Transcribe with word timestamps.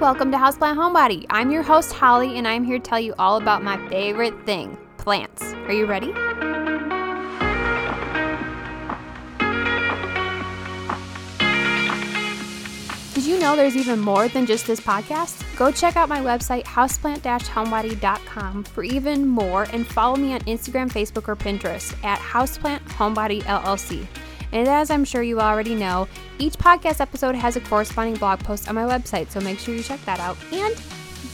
Welcome 0.00 0.30
to 0.30 0.36
Houseplant 0.36 0.76
Homebody. 0.76 1.26
I'm 1.28 1.50
your 1.50 1.64
host, 1.64 1.92
Holly, 1.92 2.38
and 2.38 2.46
I'm 2.46 2.62
here 2.62 2.78
to 2.78 2.84
tell 2.84 3.00
you 3.00 3.14
all 3.18 3.36
about 3.36 3.64
my 3.64 3.76
favorite 3.88 4.46
thing 4.46 4.78
plants. 4.96 5.42
Are 5.42 5.72
you 5.72 5.86
ready? 5.86 6.12
Did 13.14 13.26
you 13.26 13.40
know 13.40 13.56
there's 13.56 13.74
even 13.74 13.98
more 13.98 14.28
than 14.28 14.46
just 14.46 14.68
this 14.68 14.78
podcast? 14.78 15.42
Go 15.56 15.72
check 15.72 15.96
out 15.96 16.08
my 16.08 16.20
website, 16.20 16.62
houseplant-homebody.com 16.62 18.62
for 18.62 18.84
even 18.84 19.26
more 19.26 19.64
and 19.72 19.84
follow 19.84 20.14
me 20.14 20.32
on 20.32 20.38
Instagram, 20.42 20.92
Facebook, 20.92 21.26
or 21.26 21.34
Pinterest 21.34 21.92
at 22.04 22.20
Houseplant 22.20 22.86
Homebody 22.90 23.42
LLC. 23.42 24.06
And 24.52 24.68
as 24.68 24.90
I'm 24.90 25.04
sure 25.04 25.22
you 25.22 25.40
already 25.40 25.74
know, 25.74 26.08
each 26.38 26.54
podcast 26.54 27.00
episode 27.00 27.34
has 27.34 27.56
a 27.56 27.60
corresponding 27.60 28.14
blog 28.14 28.40
post 28.40 28.68
on 28.68 28.74
my 28.74 28.82
website, 28.82 29.30
so 29.30 29.40
make 29.40 29.58
sure 29.58 29.74
you 29.74 29.82
check 29.82 30.04
that 30.04 30.20
out. 30.20 30.36
And 30.52 30.74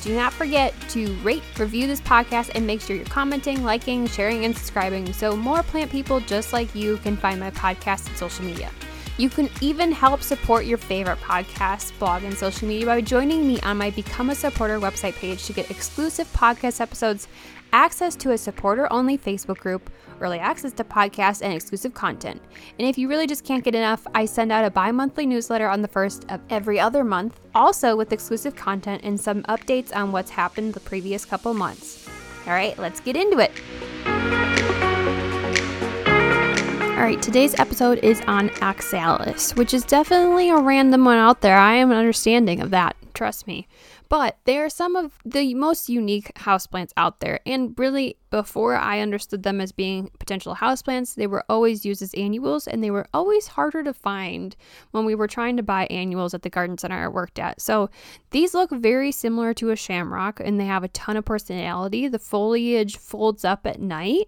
do 0.02 0.14
not 0.14 0.32
forget 0.32 0.74
to 0.90 1.14
rate, 1.23 1.42
review 1.59 1.87
this 1.87 2.00
podcast, 2.00 2.50
and 2.54 2.66
make 2.66 2.80
sure 2.80 2.96
you're 2.96 3.06
commenting, 3.06 3.64
liking, 3.64 4.06
sharing, 4.06 4.45
and 4.45 4.56
subscribing 4.56 5.12
so 5.12 5.37
more 5.37 5.62
plant 5.62 5.90
people 5.90 6.20
just 6.20 6.52
like 6.52 6.74
you 6.74 6.98
can 6.98 7.16
find 7.16 7.40
my 7.40 7.50
podcast 7.50 8.06
and 8.09 8.16
social 8.16 8.45
media. 8.45 8.70
You 9.16 9.30
can 9.30 9.48
even 9.60 9.92
help 9.92 10.23
support 10.23 10.66
your 10.66 10.78
favorite 10.78 11.20
podcast, 11.20 11.96
blog, 12.00 12.24
and 12.24 12.36
social 12.36 12.66
media 12.66 12.86
by 12.86 13.00
joining 13.00 13.46
me 13.46 13.60
on 13.60 13.78
my 13.78 13.90
Become 13.90 14.30
a 14.30 14.34
Supporter 14.34 14.80
website 14.80 15.14
page 15.14 15.45
to 15.45 15.52
get 15.52 15.70
exclusive 15.70 16.27
podcast 16.32 16.80
episodes, 16.80 17.28
access 17.73 18.16
to 18.16 18.32
a 18.32 18.38
supporter 18.38 18.92
only 18.92 19.16
Facebook 19.16 19.59
group, 19.59 19.88
early 20.20 20.40
access 20.40 20.73
to 20.73 20.82
podcasts, 20.82 21.42
and 21.42 21.54
exclusive 21.54 21.95
content. 21.95 22.42
And 22.77 22.88
if 22.88 22.98
you 22.98 23.09
really 23.09 23.28
just 23.28 23.45
can't 23.45 23.62
get 23.62 23.77
enough, 23.77 24.04
I 24.16 24.24
send 24.24 24.50
out 24.50 24.64
a 24.64 24.70
bi 24.70 24.90
monthly 24.90 25.26
newsletter 25.26 25.68
on 25.68 25.80
the 25.80 25.88
first 25.88 26.28
of 26.28 26.40
every 26.51 26.80
other 26.80 27.04
month, 27.04 27.38
also 27.54 27.95
with 27.95 28.12
exclusive 28.12 28.56
content 28.56 29.02
and 29.04 29.20
some 29.20 29.45
updates 29.45 29.95
on 29.95 30.10
what's 30.10 30.30
happened 30.30 30.74
the 30.74 30.80
previous 30.80 31.24
couple 31.24 31.54
months. 31.54 32.09
All 32.48 32.52
right, 32.52 32.76
let's 32.80 32.98
get 32.98 33.15
into 33.15 33.38
it. 33.38 33.52
All 36.95 37.00
right, 37.00 37.20
today's 37.20 37.59
episode 37.59 37.98
is 38.04 38.20
on 38.28 38.50
Oxalis, 38.62 39.56
which 39.56 39.74
is 39.74 39.82
definitely 39.82 40.48
a 40.48 40.59
random 40.59 41.04
one 41.04 41.18
out 41.18 41.40
there. 41.40 41.56
I 41.56 41.74
am 41.74 41.90
an 41.90 41.96
understanding 41.96 42.60
of 42.60 42.70
that, 42.70 42.95
trust 43.14 43.48
me. 43.48 43.66
But 44.09 44.38
they 44.45 44.59
are 44.59 44.68
some 44.68 44.95
of 44.95 45.18
the 45.24 45.54
most 45.54 45.88
unique 45.88 46.30
houseplants 46.36 46.92
out 46.96 47.18
there. 47.18 47.40
And 47.45 47.76
really, 47.76 48.16
before 48.35 48.74
I 48.74 48.99
understood 48.99 49.45
them 49.45 49.60
as 49.60 49.71
being 49.71 50.10
potential 50.18 50.57
houseplants, 50.57 51.15
they 51.15 51.29
were 51.29 51.45
always 51.49 51.87
used 51.87 52.02
as 52.02 52.13
annuals 52.15 52.66
and 52.66 52.82
they 52.82 52.91
were 52.91 53.07
always 53.15 53.46
harder 53.46 53.85
to 53.85 53.95
find 53.95 54.57
when 54.91 55.04
we 55.04 55.15
were 55.15 55.29
trying 55.29 55.57
to 55.57 55.63
buy 55.63 55.87
annuals 55.87 56.35
at 56.35 56.43
the 56.43 56.51
garden 56.51 56.76
center 56.76 56.96
I 56.96 57.07
worked 57.07 57.38
at. 57.38 57.60
So 57.60 57.91
these 58.32 58.52
look 58.52 58.73
very 58.73 59.13
similar 59.13 59.54
to 59.54 59.71
a 59.71 59.76
shamrock 59.76 60.41
and 60.41 60.59
they 60.59 60.65
have 60.65 60.82
a 60.82 60.88
ton 60.88 61.16
of 61.16 61.24
personality. 61.24 62.09
The 62.09 62.18
foliage 62.18 62.96
folds 62.96 63.45
up 63.45 63.68
at 63.68 63.80
night, 63.80 64.26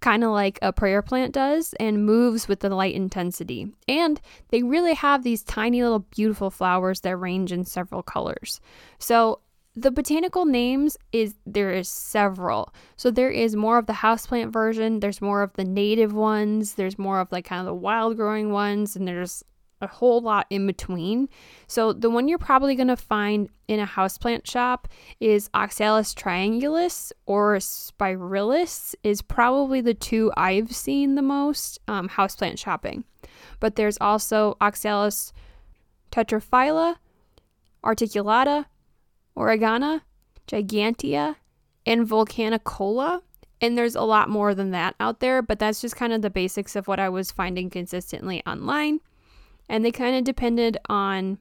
kind 0.00 0.24
of 0.24 0.30
like 0.32 0.58
a 0.60 0.72
prayer 0.72 1.00
plant 1.00 1.32
does, 1.32 1.74
and 1.74 2.04
moves 2.04 2.48
with 2.48 2.58
the 2.58 2.74
light 2.74 2.96
intensity. 2.96 3.68
And 3.86 4.20
they 4.48 4.64
really 4.64 4.94
have 4.94 5.22
these 5.22 5.44
tiny 5.44 5.80
little 5.80 6.00
beautiful 6.00 6.50
flowers 6.50 7.02
that 7.02 7.16
range 7.16 7.52
in 7.52 7.64
several 7.64 8.02
colors. 8.02 8.60
So 8.98 9.38
the 9.76 9.90
botanical 9.90 10.44
names 10.44 10.96
is 11.12 11.34
there 11.46 11.72
is 11.72 11.88
several. 11.88 12.72
So 12.96 13.10
there 13.10 13.30
is 13.30 13.56
more 13.56 13.78
of 13.78 13.86
the 13.86 13.92
houseplant 13.92 14.52
version, 14.52 15.00
there's 15.00 15.20
more 15.20 15.42
of 15.42 15.52
the 15.54 15.64
native 15.64 16.12
ones, 16.12 16.74
there's 16.74 16.98
more 16.98 17.20
of 17.20 17.32
like 17.32 17.44
kind 17.44 17.60
of 17.60 17.66
the 17.66 17.74
wild 17.74 18.16
growing 18.16 18.52
ones, 18.52 18.94
and 18.94 19.06
there's 19.06 19.42
a 19.80 19.88
whole 19.88 20.20
lot 20.20 20.46
in 20.48 20.66
between. 20.66 21.28
So 21.66 21.92
the 21.92 22.08
one 22.08 22.28
you're 22.28 22.38
probably 22.38 22.76
going 22.76 22.88
to 22.88 22.96
find 22.96 23.48
in 23.66 23.80
a 23.80 23.86
houseplant 23.86 24.46
shop 24.46 24.88
is 25.18 25.50
Oxalis 25.54 26.14
triangulus 26.14 27.10
or 27.26 27.56
spiralis 27.56 28.94
is 29.02 29.22
probably 29.22 29.80
the 29.80 29.94
two 29.94 30.32
I've 30.36 30.74
seen 30.74 31.16
the 31.16 31.22
most 31.22 31.80
um, 31.88 32.08
houseplant 32.08 32.58
shopping. 32.58 33.04
But 33.58 33.74
there's 33.74 33.98
also 34.00 34.56
Oxalis 34.60 35.32
tetraphylla, 36.12 36.96
articulata, 37.84 38.66
oregana, 39.36 40.02
gigantea, 40.46 41.36
and 41.86 42.06
volcanicola. 42.06 43.22
And 43.60 43.78
there's 43.78 43.94
a 43.94 44.02
lot 44.02 44.28
more 44.28 44.54
than 44.54 44.72
that 44.72 44.94
out 45.00 45.20
there, 45.20 45.40
but 45.40 45.58
that's 45.58 45.80
just 45.80 45.96
kind 45.96 46.12
of 46.12 46.22
the 46.22 46.30
basics 46.30 46.76
of 46.76 46.88
what 46.88 47.00
I 47.00 47.08
was 47.08 47.30
finding 47.30 47.70
consistently 47.70 48.42
online. 48.46 49.00
And 49.68 49.84
they 49.84 49.92
kind 49.92 50.16
of 50.16 50.24
depended 50.24 50.76
on 50.88 51.38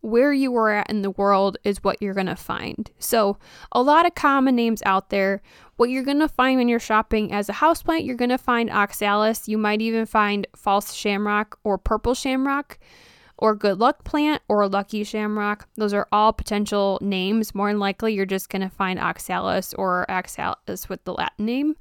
where 0.00 0.32
you 0.32 0.50
were 0.50 0.70
at 0.70 0.90
in 0.90 1.02
the 1.02 1.10
world 1.10 1.56
is 1.64 1.82
what 1.82 2.00
you're 2.00 2.14
going 2.14 2.26
to 2.26 2.36
find. 2.36 2.90
So, 2.98 3.36
a 3.72 3.82
lot 3.82 4.06
of 4.06 4.14
common 4.14 4.54
names 4.54 4.82
out 4.86 5.10
there. 5.10 5.42
What 5.76 5.90
you're 5.90 6.04
going 6.04 6.20
to 6.20 6.28
find 6.28 6.58
when 6.58 6.68
you're 6.68 6.80
shopping 6.80 7.32
as 7.32 7.48
a 7.48 7.52
houseplant, 7.52 8.04
you're 8.04 8.16
going 8.16 8.30
to 8.30 8.38
find 8.38 8.70
oxalis. 8.70 9.48
You 9.48 9.58
might 9.58 9.80
even 9.80 10.06
find 10.06 10.46
false 10.56 10.92
shamrock 10.92 11.58
or 11.62 11.78
purple 11.78 12.14
shamrock 12.14 12.78
or 13.38 13.54
good 13.54 13.78
luck 13.78 14.04
plant 14.04 14.42
or 14.48 14.68
lucky 14.68 15.04
shamrock. 15.04 15.68
Those 15.76 15.94
are 15.94 16.08
all 16.12 16.32
potential 16.32 16.98
names. 17.00 17.54
More 17.54 17.70
than 17.70 17.78
likely, 17.78 18.14
you're 18.14 18.26
just 18.26 18.50
going 18.50 18.62
to 18.62 18.68
find 18.68 18.98
oxalis 18.98 19.72
or 19.74 20.10
oxalis 20.10 20.88
with 20.88 21.04
the 21.04 21.14
Latin 21.14 21.46
name. 21.46 21.76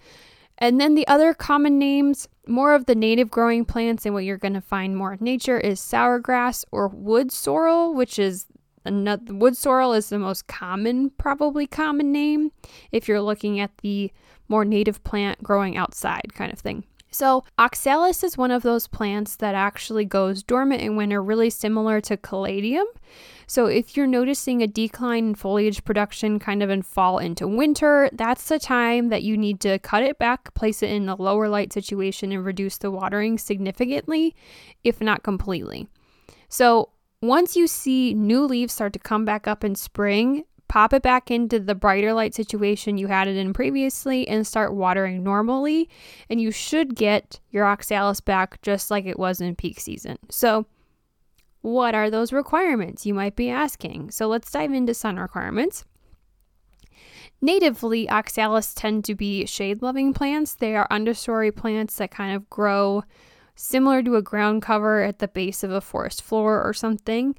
And 0.60 0.80
then 0.80 0.96
the 0.96 1.08
other 1.08 1.34
common 1.34 1.78
names, 1.78 2.28
more 2.48 2.74
of 2.74 2.86
the 2.86 2.96
native 2.96 3.30
growing 3.30 3.66
plants, 3.66 4.06
and 4.06 4.14
what 4.14 4.24
you're 4.24 4.38
going 4.38 4.54
to 4.54 4.62
find 4.62 4.96
more 4.96 5.14
in 5.14 5.20
nature 5.22 5.60
is 5.60 5.80
sourgrass 5.80 6.66
or 6.72 6.88
wood 6.88 7.32
sorrel, 7.32 7.94
which 7.94 8.18
is 8.18 8.48
another 8.86 9.34
wood 9.34 9.56
sorrel 9.56 9.94
is 9.94 10.10
the 10.10 10.18
most 10.18 10.48
common, 10.48 11.12
probably 11.12 11.68
common 11.68 12.12
name 12.12 12.52
if 12.92 13.08
you're 13.08 13.22
looking 13.22 13.60
at 13.60 13.78
the 13.80 14.12
more 14.48 14.66
native 14.66 15.04
plant 15.04 15.44
growing 15.44 15.78
outside 15.78 16.34
kind 16.34 16.52
of 16.52 16.60
thing. 16.60 16.86
So, 17.18 17.44
oxalis 17.58 18.24
is 18.24 18.38
one 18.38 18.52
of 18.52 18.62
those 18.62 18.86
plants 18.88 19.38
that 19.38 19.56
actually 19.56 20.06
goes 20.06 20.44
dormant 20.44 20.84
in 20.84 20.96
winter, 20.96 21.20
really 21.20 21.50
similar 21.50 22.00
to 22.02 22.16
caladium. 22.16 22.86
So, 23.48 23.66
if 23.66 23.98
you're 23.98 24.06
noticing 24.06 24.62
a 24.62 24.68
decline 24.68 25.30
in 25.30 25.34
foliage 25.34 25.84
production 25.84 26.38
kind 26.38 26.62
of 26.62 26.70
in 26.70 26.84
fall 26.84 27.18
into 27.18 27.48
winter, 27.48 28.12
that's 28.14 28.48
the 28.50 28.60
time 28.60 29.10
that 29.10 29.24
you 29.24 29.36
need 29.36 29.60
to 29.62 29.80
cut 29.80 30.04
it 30.04 30.20
back, 30.20 30.54
place 30.54 30.84
it 30.84 30.92
in 30.92 31.10
a 31.10 31.16
lower 31.16 31.50
light 31.50 31.74
situation, 31.74 32.32
and 32.32 32.46
reduce 32.46 32.78
the 32.78 32.92
watering 32.92 33.40
significantly, 33.40 34.36
if 34.84 35.02
not 35.02 35.24
completely. 35.24 35.88
So, 36.50 36.90
once 37.20 37.56
you 37.56 37.66
see 37.66 38.14
new 38.14 38.46
leaves 38.46 38.74
start 38.74 38.94
to 38.94 39.00
come 39.00 39.26
back 39.26 39.48
up 39.48 39.64
in 39.64 39.74
spring, 39.74 40.44
pop 40.68 40.94
it 40.94 41.02
back 41.02 41.32
into 41.32 41.60
the 41.60 41.76
brighter 41.76 42.14
light 42.14 42.36
situation 42.36 42.98
you 42.98 43.08
had 43.08 43.28
it 43.28 43.38
in 43.38 43.54
previously 43.54 44.28
and 44.28 44.46
start 44.46 44.74
watering 44.74 45.24
normally 45.24 45.90
and 46.30 46.42
you 46.42 46.52
should 46.52 46.96
get 46.96 47.40
your 47.52 47.66
oxalis 47.66 48.20
back 48.20 48.62
just 48.62 48.92
like 48.92 49.06
it 49.06 49.20
was 49.20 49.42
in 49.42 49.56
peak 49.56 49.80
season. 49.80 50.18
So 50.30 50.66
what 51.62 51.96
are 51.96 52.10
those 52.10 52.34
requirements 52.34 53.06
you 53.06 53.14
might 53.14 53.36
be 53.36 53.50
asking? 53.50 54.12
So 54.12 54.28
let's 54.28 54.52
dive 54.52 54.72
into 54.74 54.94
sun 54.94 55.18
requirements. 55.18 55.86
Natively, 57.42 58.10
oxalis 58.10 58.74
tend 58.74 59.06
to 59.06 59.16
be 59.16 59.46
shade 59.46 59.82
loving 59.82 60.14
plants. 60.14 60.56
They 60.56 60.76
are 60.76 60.88
understory 60.90 61.56
plants 61.56 61.96
that 61.98 62.10
kind 62.10 62.36
of 62.36 62.50
grow 62.50 63.04
similar 63.54 64.02
to 64.04 64.16
a 64.16 64.22
ground 64.22 64.62
cover 64.62 65.04
at 65.04 65.20
the 65.20 65.28
base 65.28 65.64
of 65.64 65.72
a 65.72 65.82
forest 65.82 66.22
floor 66.22 66.64
or 66.64 66.74
something. 66.74 67.36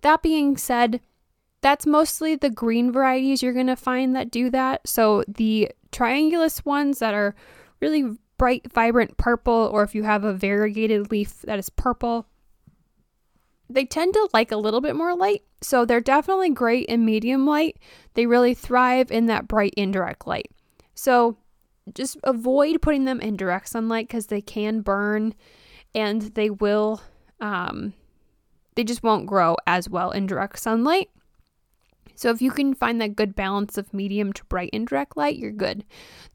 That 0.00 0.22
being 0.22 0.56
said, 0.56 1.00
that's 1.62 1.86
mostly 1.86 2.36
the 2.36 2.50
green 2.50 2.92
varieties 2.92 3.42
you're 3.42 3.52
going 3.52 3.68
to 3.68 3.76
find 3.76 4.14
that 4.14 4.30
do 4.30 4.50
that. 4.50 4.86
So 4.86 5.24
the 5.26 5.70
triangulus 5.92 6.64
ones 6.66 6.98
that 6.98 7.14
are 7.14 7.34
really 7.80 8.16
bright, 8.36 8.70
vibrant 8.72 9.16
purple, 9.16 9.70
or 9.72 9.82
if 9.82 9.94
you 9.94 10.02
have 10.02 10.24
a 10.24 10.34
variegated 10.34 11.10
leaf 11.10 11.42
that 11.42 11.58
is 11.58 11.70
purple, 11.70 12.26
they 13.70 13.84
tend 13.84 14.14
to 14.14 14.28
like 14.34 14.50
a 14.50 14.56
little 14.56 14.80
bit 14.80 14.96
more 14.96 15.16
light. 15.16 15.42
So 15.60 15.84
they're 15.84 16.00
definitely 16.00 16.50
great 16.50 16.86
in 16.86 17.04
medium 17.04 17.46
light. 17.46 17.78
They 18.14 18.26
really 18.26 18.54
thrive 18.54 19.12
in 19.12 19.26
that 19.26 19.46
bright 19.46 19.74
indirect 19.76 20.26
light. 20.26 20.50
So 20.94 21.38
just 21.94 22.16
avoid 22.24 22.82
putting 22.82 23.04
them 23.04 23.20
in 23.20 23.36
direct 23.36 23.68
sunlight 23.68 24.08
because 24.08 24.26
they 24.26 24.40
can 24.40 24.80
burn 24.80 25.34
and 25.94 26.22
they 26.22 26.50
will, 26.50 27.00
um, 27.40 27.92
they 28.74 28.84
just 28.84 29.02
won't 29.02 29.26
grow 29.26 29.56
as 29.66 29.88
well 29.88 30.10
in 30.10 30.26
direct 30.26 30.58
sunlight. 30.58 31.08
So 32.22 32.30
if 32.30 32.40
you 32.40 32.52
can 32.52 32.72
find 32.72 33.00
that 33.00 33.16
good 33.16 33.34
balance 33.34 33.76
of 33.76 33.92
medium 33.92 34.32
to 34.34 34.44
bright 34.44 34.70
indirect 34.72 35.16
light, 35.16 35.38
you're 35.38 35.50
good. 35.50 35.84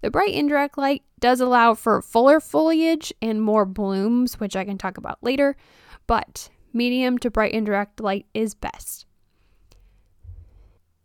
The 0.01 0.11
bright 0.11 0.33
indirect 0.33 0.77
light 0.77 1.03
does 1.21 1.39
allow 1.39 1.75
for 1.75 2.01
fuller 2.01 2.41
foliage 2.41 3.13
and 3.21 3.41
more 3.41 3.63
blooms, 3.65 4.37
which 4.37 4.57
I 4.57 4.65
can 4.65 4.77
talk 4.77 4.97
about 4.97 5.23
later, 5.23 5.55
but 6.05 6.49
medium 6.73 7.17
to 7.19 7.31
bright 7.31 7.53
indirect 7.53 8.01
light 8.01 8.25
is 8.33 8.53
best. 8.53 9.06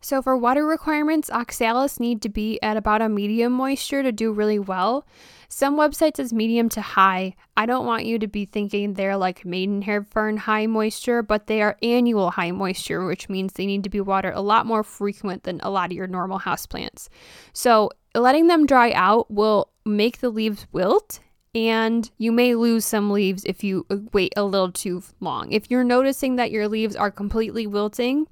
So, 0.03 0.21
for 0.21 0.37
water 0.37 0.67
requirements, 0.67 1.31
oxalis 1.31 2.01
need 2.01 2.23
to 2.23 2.29
be 2.29 2.61
at 2.61 2.77
about 2.77 3.03
a 3.03 3.09
medium 3.09 3.53
moisture 3.53 4.03
to 4.03 4.11
do 4.11 4.33
really 4.33 4.59
well. 4.59 5.07
Some 5.49 5.77
websites 5.77 6.19
is 6.19 6.33
medium 6.33 6.69
to 6.71 6.81
high. 6.81 7.37
I 7.57 7.67
don't 7.67 7.87
want 7.87 8.05
you 8.05 8.19
to 8.19 8.27
be 8.27 8.45
thinking 8.45 8.95
they're 8.95 9.17
like 9.17 9.45
maidenhair 9.45 10.03
fern 10.03 10.39
high 10.39 10.67
moisture, 10.67 11.23
but 11.23 11.47
they 11.47 11.63
are 11.63 11.77
annual 11.83 12.33
high 12.33 12.51
moisture, 12.51 13.07
which 13.07 13.29
means 13.29 13.53
they 13.53 13.67
need 13.67 13.85
to 13.85 13.91
be 13.91 14.01
watered 14.01 14.35
a 14.35 14.41
lot 14.41 14.67
more 14.67 14.83
frequent 14.83 15.45
than 15.45 15.61
a 15.61 15.71
lot 15.71 15.93
of 15.93 15.97
your 15.97 16.09
normal 16.09 16.41
houseplants. 16.41 17.09
So, 17.53 17.91
letting 18.15 18.49
them 18.49 18.67
dry 18.67 18.91
out 18.93 19.31
will 19.31 19.71
make 19.85 20.19
the 20.19 20.31
leaves 20.31 20.67
wilt 20.73 21.21
and 21.55 22.11
you 22.19 22.33
may 22.33 22.55
lose 22.55 22.85
some 22.85 23.11
leaves 23.11 23.45
if 23.45 23.63
you 23.63 23.87
uh, 23.91 23.99
wait 24.13 24.33
a 24.37 24.45
little 24.45 24.73
too 24.73 25.03
long. 25.21 25.53
If 25.53 25.71
you're 25.71 25.85
noticing 25.85 26.37
that 26.37 26.51
your 26.51 26.67
leaves 26.67 26.97
are 26.97 27.11
completely 27.11 27.67
wilting, 27.67 28.27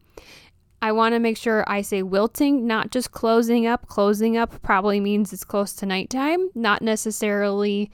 I 0.83 0.93
want 0.93 1.15
to 1.15 1.19
make 1.19 1.37
sure 1.37 1.65
I 1.67 1.83
say 1.83 2.03
wilting, 2.03 2.67
not 2.67 2.91
just 2.91 3.13
closing 3.13 3.67
up. 3.67 3.87
Closing 3.87 4.37
up 4.37 4.63
probably 4.63 4.99
means 4.99 5.33
it's 5.33 5.45
close 5.45 5.75
to 5.75 5.87
nighttime, 5.87 6.51
not 6.55 6.81
necessarily 6.81 7.91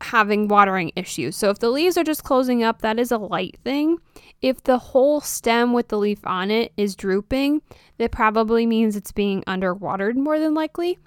having 0.00 0.48
watering 0.48 0.92
issues. 0.96 1.36
So 1.36 1.50
if 1.50 1.60
the 1.60 1.70
leaves 1.70 1.96
are 1.96 2.04
just 2.04 2.24
closing 2.24 2.62
up, 2.62 2.82
that 2.82 2.98
is 2.98 3.12
a 3.12 3.16
light 3.16 3.58
thing. 3.62 3.98
If 4.42 4.62
the 4.64 4.78
whole 4.78 5.20
stem 5.20 5.72
with 5.72 5.88
the 5.88 5.98
leaf 5.98 6.18
on 6.26 6.50
it 6.50 6.72
is 6.76 6.96
drooping, 6.96 7.62
that 7.98 8.10
probably 8.10 8.66
means 8.66 8.96
it's 8.96 9.12
being 9.12 9.42
underwatered 9.46 10.16
more 10.16 10.38
than 10.38 10.52
likely. 10.52 10.98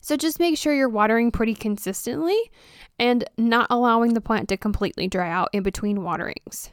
So 0.00 0.16
just 0.16 0.38
make 0.38 0.58
sure 0.58 0.74
you're 0.74 0.88
watering 0.88 1.30
pretty 1.30 1.54
consistently 1.54 2.38
and 2.98 3.24
not 3.38 3.66
allowing 3.70 4.12
the 4.12 4.20
plant 4.20 4.50
to 4.50 4.58
completely 4.58 5.08
dry 5.08 5.30
out 5.30 5.48
in 5.54 5.62
between 5.62 6.04
waterings. 6.04 6.70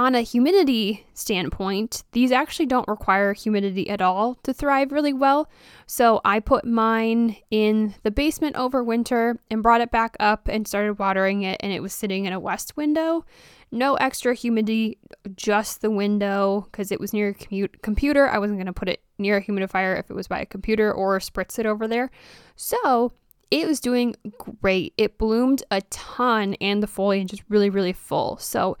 On 0.00 0.14
a 0.14 0.22
humidity 0.22 1.04
standpoint, 1.12 2.04
these 2.12 2.32
actually 2.32 2.64
don't 2.64 2.88
require 2.88 3.34
humidity 3.34 3.90
at 3.90 4.00
all 4.00 4.36
to 4.44 4.54
thrive 4.54 4.92
really 4.92 5.12
well. 5.12 5.50
So 5.84 6.22
I 6.24 6.40
put 6.40 6.64
mine 6.64 7.36
in 7.50 7.94
the 8.02 8.10
basement 8.10 8.56
over 8.56 8.82
winter 8.82 9.38
and 9.50 9.62
brought 9.62 9.82
it 9.82 9.90
back 9.90 10.16
up 10.18 10.48
and 10.48 10.66
started 10.66 10.98
watering 10.98 11.42
it, 11.42 11.60
and 11.60 11.70
it 11.70 11.82
was 11.82 11.92
sitting 11.92 12.24
in 12.24 12.32
a 12.32 12.40
west 12.40 12.78
window. 12.78 13.26
No 13.72 13.96
extra 13.96 14.32
humidity, 14.32 14.96
just 15.36 15.82
the 15.82 15.90
window 15.90 16.66
because 16.72 16.90
it 16.90 16.98
was 16.98 17.12
near 17.12 17.28
a 17.28 17.34
commute- 17.34 17.82
computer. 17.82 18.26
I 18.26 18.38
wasn't 18.38 18.58
going 18.58 18.68
to 18.68 18.72
put 18.72 18.88
it 18.88 19.02
near 19.18 19.36
a 19.36 19.44
humidifier 19.44 19.98
if 19.98 20.08
it 20.08 20.14
was 20.14 20.28
by 20.28 20.40
a 20.40 20.46
computer 20.46 20.90
or 20.90 21.18
spritz 21.18 21.58
it 21.58 21.66
over 21.66 21.86
there. 21.86 22.10
So 22.56 23.12
it 23.50 23.66
was 23.66 23.80
doing 23.80 24.14
great. 24.38 24.94
It 24.96 25.18
bloomed 25.18 25.62
a 25.70 25.82
ton 25.90 26.54
and 26.60 26.82
the 26.82 26.86
foliage 26.86 27.32
is 27.32 27.42
really, 27.48 27.68
really 27.68 27.92
full. 27.92 28.36
So 28.38 28.78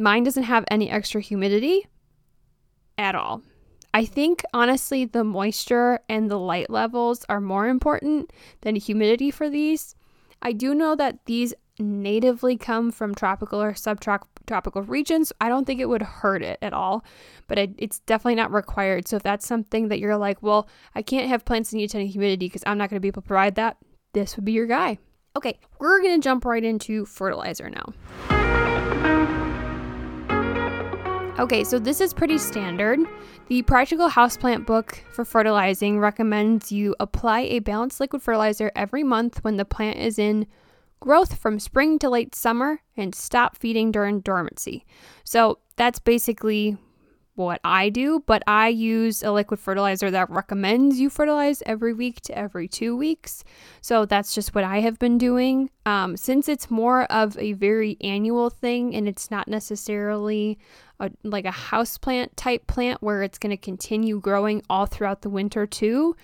Mine 0.00 0.24
doesn't 0.24 0.44
have 0.44 0.64
any 0.70 0.88
extra 0.88 1.20
humidity 1.20 1.86
at 2.96 3.14
all. 3.14 3.42
I 3.92 4.06
think 4.06 4.42
honestly, 4.54 5.04
the 5.04 5.24
moisture 5.24 6.00
and 6.08 6.30
the 6.30 6.38
light 6.38 6.70
levels 6.70 7.26
are 7.28 7.38
more 7.38 7.68
important 7.68 8.32
than 8.62 8.76
humidity 8.76 9.30
for 9.30 9.50
these. 9.50 9.94
I 10.40 10.52
do 10.52 10.74
know 10.74 10.96
that 10.96 11.26
these 11.26 11.52
natively 11.78 12.56
come 12.56 12.90
from 12.90 13.14
tropical 13.14 13.60
or 13.60 13.74
subtropical 13.74 14.82
regions. 14.84 15.34
I 15.38 15.50
don't 15.50 15.66
think 15.66 15.80
it 15.80 15.88
would 15.90 16.02
hurt 16.02 16.42
it 16.42 16.58
at 16.62 16.72
all, 16.72 17.04
but 17.46 17.58
it, 17.58 17.74
it's 17.76 17.98
definitely 18.00 18.36
not 18.36 18.52
required. 18.52 19.06
So 19.06 19.16
if 19.16 19.22
that's 19.22 19.46
something 19.46 19.88
that 19.88 19.98
you're 19.98 20.16
like, 20.16 20.42
well, 20.42 20.66
I 20.94 21.02
can't 21.02 21.28
have 21.28 21.44
plants 21.44 21.70
that 21.70 21.76
need 21.76 21.84
a 21.84 21.88
ton 21.88 22.00
of 22.00 22.08
humidity 22.08 22.46
because 22.46 22.62
I'm 22.64 22.78
not 22.78 22.88
going 22.88 22.96
to 22.96 23.00
be 23.00 23.08
able 23.08 23.20
to 23.20 23.28
provide 23.28 23.56
that, 23.56 23.76
this 24.14 24.34
would 24.36 24.46
be 24.46 24.52
your 24.52 24.66
guy. 24.66 24.96
Okay, 25.36 25.58
we're 25.78 26.00
going 26.00 26.18
to 26.18 26.24
jump 26.24 26.46
right 26.46 26.64
into 26.64 27.04
fertilizer 27.04 27.68
now. 27.68 29.49
Okay, 31.40 31.64
so 31.64 31.78
this 31.78 32.02
is 32.02 32.12
pretty 32.12 32.36
standard. 32.36 32.98
The 33.48 33.62
Practical 33.62 34.10
Houseplant 34.10 34.66
book 34.66 35.02
for 35.10 35.24
fertilizing 35.24 35.98
recommends 35.98 36.70
you 36.70 36.94
apply 37.00 37.40
a 37.40 37.60
balanced 37.60 37.98
liquid 37.98 38.20
fertilizer 38.20 38.70
every 38.76 39.02
month 39.02 39.42
when 39.42 39.56
the 39.56 39.64
plant 39.64 39.96
is 39.96 40.18
in 40.18 40.46
growth 41.00 41.38
from 41.38 41.58
spring 41.58 41.98
to 42.00 42.10
late 42.10 42.34
summer 42.34 42.82
and 42.94 43.14
stop 43.14 43.56
feeding 43.56 43.90
during 43.90 44.20
dormancy. 44.20 44.84
So 45.24 45.60
that's 45.76 45.98
basically 45.98 46.76
what 47.46 47.60
I 47.64 47.88
do, 47.88 48.22
but 48.26 48.42
I 48.46 48.68
use 48.68 49.22
a 49.22 49.32
liquid 49.32 49.60
fertilizer 49.60 50.10
that 50.10 50.30
recommends 50.30 51.00
you 51.00 51.10
fertilize 51.10 51.62
every 51.66 51.92
week 51.92 52.20
to 52.22 52.36
every 52.36 52.68
two 52.68 52.96
weeks. 52.96 53.44
So 53.80 54.04
that's 54.04 54.34
just 54.34 54.54
what 54.54 54.64
I 54.64 54.80
have 54.80 54.98
been 54.98 55.18
doing. 55.18 55.70
Um, 55.86 56.16
since 56.16 56.48
it's 56.48 56.70
more 56.70 57.04
of 57.04 57.36
a 57.38 57.54
very 57.54 57.96
annual 58.00 58.50
thing 58.50 58.94
and 58.94 59.08
it's 59.08 59.30
not 59.30 59.48
necessarily 59.48 60.58
a, 61.00 61.10
like 61.24 61.46
a 61.46 61.50
house 61.50 61.98
plant 61.98 62.36
type 62.36 62.66
plant 62.66 63.02
where 63.02 63.22
it's 63.22 63.38
going 63.38 63.50
to 63.50 63.56
continue 63.56 64.20
growing 64.20 64.62
all 64.68 64.86
throughout 64.86 65.22
the 65.22 65.30
winter 65.30 65.66
too, 65.66 66.16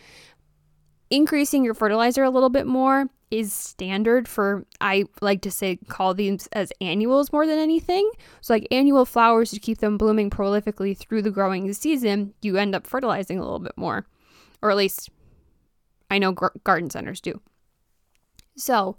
increasing 1.10 1.64
your 1.64 1.74
fertilizer 1.74 2.24
a 2.24 2.30
little 2.30 2.50
bit 2.50 2.66
more 2.66 3.08
is 3.30 3.52
standard 3.52 4.28
for 4.28 4.64
I 4.80 5.04
like 5.20 5.42
to 5.42 5.50
say 5.50 5.78
call 5.88 6.14
these 6.14 6.46
as 6.52 6.72
annuals 6.80 7.32
more 7.32 7.46
than 7.46 7.58
anything. 7.58 8.08
So 8.40 8.54
like 8.54 8.68
annual 8.70 9.04
flowers 9.04 9.50
to 9.50 9.60
keep 9.60 9.78
them 9.78 9.98
blooming 9.98 10.30
prolifically 10.30 10.96
through 10.96 11.22
the 11.22 11.30
growing 11.30 11.72
season, 11.72 12.34
you 12.42 12.56
end 12.56 12.74
up 12.74 12.86
fertilizing 12.86 13.38
a 13.38 13.42
little 13.42 13.58
bit 13.58 13.76
more. 13.76 14.06
Or 14.62 14.70
at 14.70 14.76
least 14.76 15.10
I 16.10 16.18
know 16.18 16.32
garden 16.32 16.90
centers 16.90 17.20
do. 17.20 17.40
So, 18.56 18.96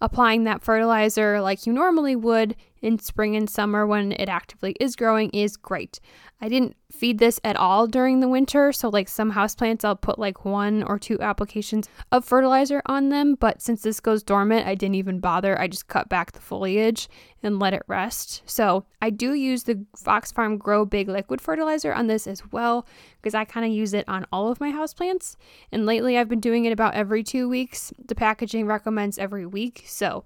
applying 0.00 0.44
that 0.44 0.62
fertilizer 0.62 1.40
like 1.40 1.66
you 1.66 1.72
normally 1.72 2.16
would 2.16 2.54
in 2.82 2.98
spring 2.98 3.36
and 3.36 3.48
summer 3.48 3.86
when 3.86 4.12
it 4.12 4.28
actively 4.28 4.76
is 4.80 4.96
growing 4.96 5.30
is 5.30 5.56
great. 5.56 6.00
I 6.40 6.48
didn't 6.48 6.76
feed 6.90 7.18
this 7.18 7.38
at 7.44 7.56
all 7.56 7.86
during 7.86 8.20
the 8.20 8.28
winter, 8.28 8.72
so 8.72 8.88
like 8.88 9.08
some 9.08 9.32
houseplants 9.32 9.84
I'll 9.84 9.94
put 9.94 10.18
like 10.18 10.44
one 10.44 10.82
or 10.82 10.98
two 10.98 11.20
applications 11.20 11.88
of 12.10 12.24
fertilizer 12.24 12.80
on 12.86 13.10
them, 13.10 13.34
but 13.34 13.60
since 13.60 13.82
this 13.82 14.00
goes 14.00 14.22
dormant, 14.22 14.66
I 14.66 14.74
didn't 14.74 14.94
even 14.94 15.20
bother. 15.20 15.60
I 15.60 15.68
just 15.68 15.88
cut 15.88 16.08
back 16.08 16.32
the 16.32 16.40
foliage 16.40 17.08
and 17.42 17.58
let 17.58 17.74
it 17.74 17.82
rest. 17.86 18.42
So, 18.46 18.84
I 19.02 19.10
do 19.10 19.34
use 19.34 19.64
the 19.64 19.84
Fox 19.96 20.32
Farm 20.32 20.58
Grow 20.58 20.84
Big 20.84 21.08
liquid 21.08 21.40
fertilizer 21.40 21.92
on 21.92 22.06
this 22.06 22.26
as 22.26 22.42
well 22.52 22.86
because 23.20 23.34
I 23.34 23.44
kind 23.44 23.64
of 23.64 23.72
use 23.72 23.94
it 23.94 24.08
on 24.08 24.26
all 24.32 24.50
of 24.50 24.60
my 24.60 24.72
houseplants. 24.72 25.36
And 25.72 25.86
lately 25.86 26.16
I've 26.18 26.28
been 26.28 26.40
doing 26.40 26.64
it 26.64 26.72
about 26.72 26.94
every 26.94 27.22
2 27.22 27.48
weeks. 27.48 27.92
The 28.04 28.14
packaging 28.14 28.66
recommends 28.66 29.18
every 29.18 29.46
week, 29.46 29.84
so 29.86 30.24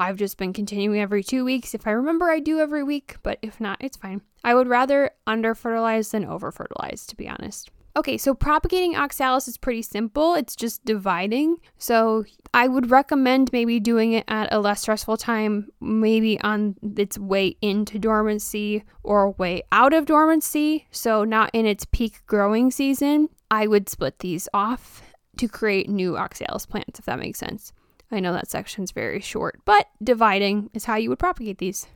I've 0.00 0.16
just 0.16 0.38
been 0.38 0.54
continuing 0.54 0.98
every 0.98 1.22
two 1.22 1.44
weeks. 1.44 1.74
If 1.74 1.86
I 1.86 1.90
remember, 1.90 2.30
I 2.30 2.40
do 2.40 2.58
every 2.58 2.82
week, 2.82 3.18
but 3.22 3.38
if 3.42 3.60
not, 3.60 3.76
it's 3.80 3.98
fine. 3.98 4.22
I 4.42 4.54
would 4.54 4.66
rather 4.66 5.10
under 5.26 5.54
fertilize 5.54 6.10
than 6.10 6.24
over 6.24 6.50
fertilize, 6.50 7.06
to 7.06 7.16
be 7.16 7.28
honest. 7.28 7.70
Okay, 7.96 8.16
so 8.16 8.32
propagating 8.34 8.96
oxalis 8.96 9.46
is 9.46 9.58
pretty 9.58 9.82
simple. 9.82 10.34
It's 10.34 10.56
just 10.56 10.84
dividing. 10.84 11.56
So 11.76 12.24
I 12.54 12.66
would 12.66 12.90
recommend 12.90 13.52
maybe 13.52 13.78
doing 13.78 14.12
it 14.12 14.24
at 14.26 14.52
a 14.52 14.60
less 14.60 14.80
stressful 14.80 15.18
time, 15.18 15.68
maybe 15.80 16.40
on 16.40 16.76
its 16.96 17.18
way 17.18 17.56
into 17.60 17.98
dormancy 17.98 18.84
or 19.02 19.32
way 19.32 19.64
out 19.70 19.92
of 19.92 20.06
dormancy. 20.06 20.86
So 20.90 21.24
not 21.24 21.50
in 21.52 21.66
its 21.66 21.84
peak 21.84 22.22
growing 22.26 22.70
season. 22.70 23.28
I 23.50 23.66
would 23.66 23.88
split 23.88 24.20
these 24.20 24.48
off 24.54 25.02
to 25.36 25.48
create 25.48 25.90
new 25.90 26.16
oxalis 26.16 26.64
plants, 26.64 27.00
if 27.00 27.04
that 27.06 27.18
makes 27.18 27.38
sense. 27.40 27.72
I 28.10 28.20
know 28.20 28.32
that 28.32 28.50
section's 28.50 28.90
very 28.90 29.20
short, 29.20 29.60
but 29.64 29.86
dividing 30.02 30.70
is 30.74 30.84
how 30.84 30.96
you 30.96 31.10
would 31.10 31.18
propagate 31.18 31.58
these. 31.58 31.86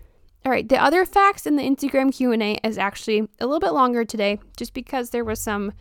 All 0.44 0.52
right, 0.52 0.68
the 0.68 0.80
other 0.80 1.04
facts 1.04 1.46
in 1.46 1.56
the 1.56 1.62
Instagram 1.62 2.14
Q&A 2.14 2.58
is 2.62 2.76
actually 2.78 3.28
a 3.40 3.46
little 3.46 3.60
bit 3.60 3.72
longer 3.72 4.04
today 4.04 4.38
just 4.56 4.74
because 4.74 5.10
there 5.10 5.24
was 5.24 5.40
some 5.40 5.72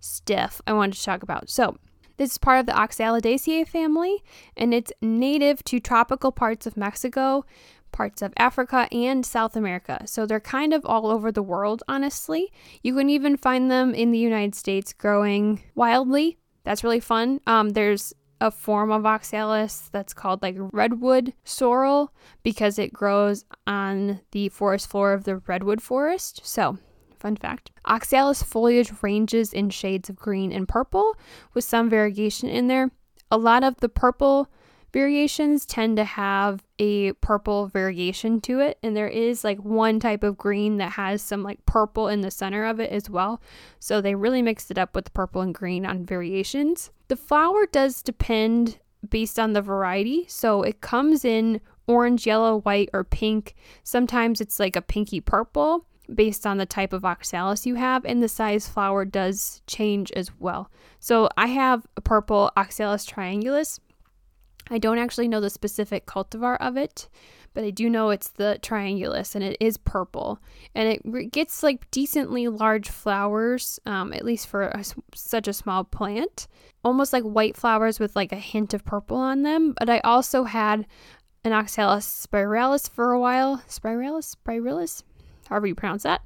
stuff 0.00 0.60
I 0.66 0.72
wanted 0.72 0.96
to 0.96 1.04
talk 1.04 1.22
about. 1.22 1.48
So, 1.48 1.76
this 2.18 2.32
is 2.32 2.38
part 2.38 2.58
of 2.58 2.66
the 2.66 2.72
Oxalidaceae 2.72 3.68
family 3.68 4.24
and 4.56 4.74
it's 4.74 4.92
native 5.00 5.62
to 5.64 5.78
tropical 5.78 6.32
parts 6.32 6.66
of 6.66 6.76
Mexico, 6.76 7.44
parts 7.92 8.22
of 8.22 8.32
Africa, 8.36 8.88
and 8.92 9.24
South 9.24 9.54
America. 9.56 10.02
So 10.04 10.26
they're 10.26 10.40
kind 10.40 10.74
of 10.74 10.84
all 10.84 11.06
over 11.06 11.30
the 11.30 11.42
world, 11.42 11.84
honestly. 11.88 12.52
You 12.82 12.94
can 12.96 13.08
even 13.08 13.36
find 13.36 13.70
them 13.70 13.94
in 13.94 14.10
the 14.10 14.18
United 14.18 14.56
States 14.56 14.92
growing 14.92 15.62
wildly. 15.76 16.38
That's 16.64 16.82
really 16.84 17.00
fun. 17.00 17.40
Um, 17.46 17.70
there's 17.70 18.12
a 18.40 18.50
form 18.50 18.90
of 18.90 19.04
oxalis 19.04 19.88
that's 19.92 20.14
called 20.14 20.42
like 20.42 20.56
redwood 20.72 21.32
sorrel 21.44 22.12
because 22.42 22.78
it 22.78 22.92
grows 22.92 23.44
on 23.66 24.20
the 24.32 24.48
forest 24.48 24.88
floor 24.88 25.12
of 25.12 25.24
the 25.24 25.36
redwood 25.36 25.82
forest. 25.82 26.40
So, 26.44 26.78
fun 27.18 27.36
fact 27.36 27.70
oxalis 27.84 28.42
foliage 28.42 28.92
ranges 29.02 29.52
in 29.52 29.70
shades 29.70 30.08
of 30.08 30.16
green 30.16 30.52
and 30.52 30.68
purple 30.68 31.16
with 31.54 31.64
some 31.64 31.90
variegation 31.90 32.48
in 32.48 32.68
there. 32.68 32.90
A 33.30 33.38
lot 33.38 33.64
of 33.64 33.76
the 33.78 33.88
purple 33.88 34.48
variations 34.92 35.66
tend 35.66 35.96
to 35.96 36.04
have 36.04 36.64
a 36.78 37.12
purple 37.14 37.66
variation 37.66 38.40
to 38.40 38.60
it 38.60 38.78
and 38.82 38.96
there 38.96 39.08
is 39.08 39.44
like 39.44 39.58
one 39.58 40.00
type 40.00 40.22
of 40.22 40.38
green 40.38 40.78
that 40.78 40.92
has 40.92 41.20
some 41.20 41.42
like 41.42 41.64
purple 41.66 42.08
in 42.08 42.20
the 42.20 42.30
center 42.30 42.64
of 42.64 42.80
it 42.80 42.90
as 42.90 43.10
well 43.10 43.40
so 43.78 44.00
they 44.00 44.14
really 44.14 44.42
mixed 44.42 44.70
it 44.70 44.78
up 44.78 44.94
with 44.94 45.12
purple 45.14 45.42
and 45.42 45.54
green 45.54 45.84
on 45.84 46.04
variations 46.04 46.90
the 47.08 47.16
flower 47.16 47.66
does 47.70 48.02
depend 48.02 48.78
based 49.08 49.38
on 49.38 49.52
the 49.52 49.62
variety 49.62 50.24
so 50.28 50.62
it 50.62 50.80
comes 50.80 51.24
in 51.24 51.60
orange, 51.88 52.26
yellow, 52.26 52.60
white, 52.60 52.90
or 52.92 53.02
pink. 53.02 53.56
Sometimes 53.82 54.40
it's 54.40 54.60
like 54.60 54.76
a 54.76 54.82
pinky 54.82 55.20
purple 55.20 55.86
based 56.14 56.46
on 56.46 56.58
the 56.58 56.66
type 56.66 56.92
of 56.92 57.04
oxalis 57.04 57.66
you 57.66 57.74
have, 57.74 58.04
and 58.04 58.22
the 58.22 58.28
size 58.28 58.68
flower 58.68 59.04
does 59.04 59.62
change 59.66 60.12
as 60.12 60.30
well. 60.38 60.70
So 61.00 61.28
I 61.36 61.48
have 61.48 61.86
a 61.96 62.00
purple 62.00 62.52
oxalis 62.56 63.04
triangulus. 63.04 63.80
I 64.70 64.78
don't 64.78 64.98
actually 64.98 65.28
know 65.28 65.40
the 65.40 65.50
specific 65.50 66.06
cultivar 66.06 66.56
of 66.60 66.76
it, 66.76 67.08
but 67.54 67.64
I 67.64 67.70
do 67.70 67.88
know 67.88 68.10
it's 68.10 68.28
the 68.28 68.58
triangulus 68.62 69.34
and 69.34 69.42
it 69.42 69.56
is 69.60 69.78
purple. 69.78 70.38
And 70.74 70.88
it 70.88 71.32
gets 71.32 71.62
like 71.62 71.90
decently 71.90 72.48
large 72.48 72.88
flowers, 72.88 73.80
um, 73.86 74.12
at 74.12 74.24
least 74.24 74.48
for 74.48 74.64
a, 74.64 74.84
such 75.14 75.48
a 75.48 75.52
small 75.52 75.84
plant, 75.84 76.46
almost 76.84 77.12
like 77.12 77.24
white 77.24 77.56
flowers 77.56 77.98
with 77.98 78.14
like 78.14 78.32
a 78.32 78.36
hint 78.36 78.74
of 78.74 78.84
purple 78.84 79.16
on 79.16 79.42
them. 79.42 79.74
But 79.78 79.90
I 79.90 80.00
also 80.00 80.44
had 80.44 80.86
an 81.44 81.52
Oxalis 81.52 82.26
spiralis 82.26 82.90
for 82.90 83.12
a 83.12 83.20
while. 83.20 83.62
Spiralis? 83.68 84.36
Spiralis? 84.36 85.02
However 85.48 85.66
you 85.66 85.74
pronounce 85.74 86.02
that. 86.02 86.22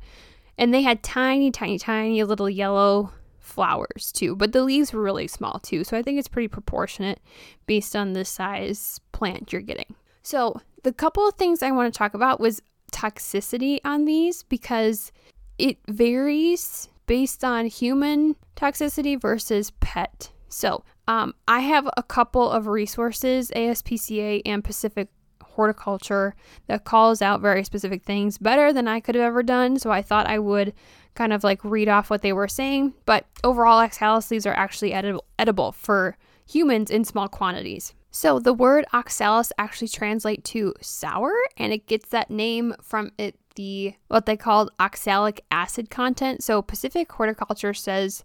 And 0.59 0.75
they 0.75 0.83
had 0.83 1.03
tiny, 1.03 1.51
tiny, 1.51 1.79
tiny 1.79 2.23
little 2.25 2.51
yellow 2.51 3.13
flowers 3.53 4.11
too, 4.13 4.35
but 4.35 4.53
the 4.53 4.65
leaves 4.65 4.93
were 4.93 5.03
really 5.03 5.29
small 5.29 5.61
too. 5.61 5.85
So 5.85 5.97
I 5.97 6.03
think 6.03 6.19
it's 6.19 6.29
pretty 6.29 6.49
proportionate 6.49 7.21
based 7.67 7.95
on 7.95 8.13
the 8.13 8.25
size 8.25 9.01
plant 9.13 9.53
you're 9.53 9.63
getting. 9.63 9.95
So 10.23 10.61
the 10.83 10.93
couple 10.93 11.27
of 11.29 11.35
things 11.35 11.63
I 11.63 11.71
want 11.71 11.93
to 11.93 11.97
talk 11.97 12.15
about 12.15 12.41
was 12.41 12.63
toxicity 12.93 13.79
on 13.85 14.05
these 14.05 14.43
because 14.43 15.13
it 15.59 15.79
varies 15.89 16.89
based 17.07 17.45
on 17.45 17.67
human 17.67 18.37
toxicity 18.57 19.21
versus 19.21 19.71
pet. 19.81 20.31
So, 20.49 20.85
um, 21.09 21.35
I 21.49 21.61
have 21.61 21.89
a 21.97 22.03
couple 22.03 22.49
of 22.49 22.67
resources, 22.67 23.51
ASPCA 23.57 24.43
and 24.45 24.63
Pacific 24.63 25.09
Horticulture, 25.43 26.35
that 26.67 26.85
calls 26.85 27.21
out 27.23 27.41
very 27.41 27.65
specific 27.65 28.05
things 28.05 28.39
better 28.39 28.73
than 28.73 28.87
I 28.87 29.01
could 29.01 29.15
have 29.15 29.25
ever 29.25 29.43
done. 29.43 29.79
So 29.79 29.91
I 29.91 30.03
thought 30.03 30.27
I 30.27 30.39
would 30.39 30.75
kind 31.15 31.33
of 31.33 31.45
like 31.45 31.65
read 31.65 31.89
off 31.89 32.11
what 32.11 32.23
they 32.23 32.33
were 32.33 32.49
saying. 32.49 32.95
But 33.05 33.27
overall, 33.45 33.79
oxalis 33.79 34.31
leaves 34.31 34.47
are 34.47 34.55
actually 34.55 34.93
edible, 34.93 35.25
edible 35.39 35.73
for 35.73 36.17
humans 36.47 36.91
in 36.91 37.05
small 37.05 37.29
quantities. 37.29 37.95
So 38.11 38.39
the 38.39 38.53
word 38.53 38.85
oxalis 38.93 39.53
actually 39.57 39.89
translates 39.89 40.51
to 40.51 40.75
sour, 40.81 41.33
and 41.57 41.73
it 41.73 41.87
gets 41.87 42.11
that 42.11 42.31
name 42.31 42.75
from 42.83 43.13
it 43.19 43.37
the 43.55 43.95
what 44.09 44.27
they 44.27 44.37
called 44.37 44.71
oxalic 44.81 45.45
acid 45.51 45.91
content. 45.91 46.43
So 46.43 46.63
Pacific 46.63 47.11
Horticulture 47.13 47.75
says 47.75 48.25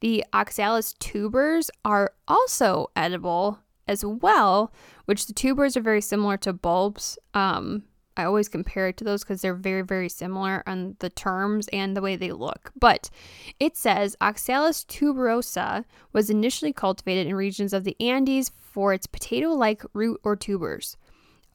the 0.00 0.24
oxalis 0.32 0.94
tubers 0.94 1.70
are 1.84 2.12
also 2.28 2.90
edible 2.96 3.60
as 3.86 4.04
well, 4.04 4.72
which 5.04 5.26
the 5.26 5.32
tubers 5.32 5.76
are 5.76 5.82
very 5.82 6.00
similar 6.00 6.36
to 6.38 6.52
bulbs. 6.52 7.18
Um, 7.34 7.84
I 8.16 8.24
always 8.24 8.48
compare 8.48 8.88
it 8.88 8.96
to 8.98 9.04
those 9.04 9.24
because 9.24 9.40
they're 9.40 9.54
very, 9.54 9.82
very 9.82 10.08
similar 10.08 10.62
on 10.66 10.96
the 11.00 11.10
terms 11.10 11.68
and 11.68 11.96
the 11.96 12.02
way 12.02 12.16
they 12.16 12.32
look. 12.32 12.72
But 12.78 13.10
it 13.58 13.76
says 13.76 14.16
Oxalis 14.20 14.84
tuberosa 14.84 15.84
was 16.12 16.30
initially 16.30 16.72
cultivated 16.72 17.26
in 17.26 17.34
regions 17.34 17.72
of 17.72 17.84
the 17.84 17.96
Andes 18.00 18.50
for 18.58 18.92
its 18.92 19.06
potato 19.06 19.48
like 19.48 19.84
root 19.92 20.20
or 20.22 20.36
tubers. 20.36 20.96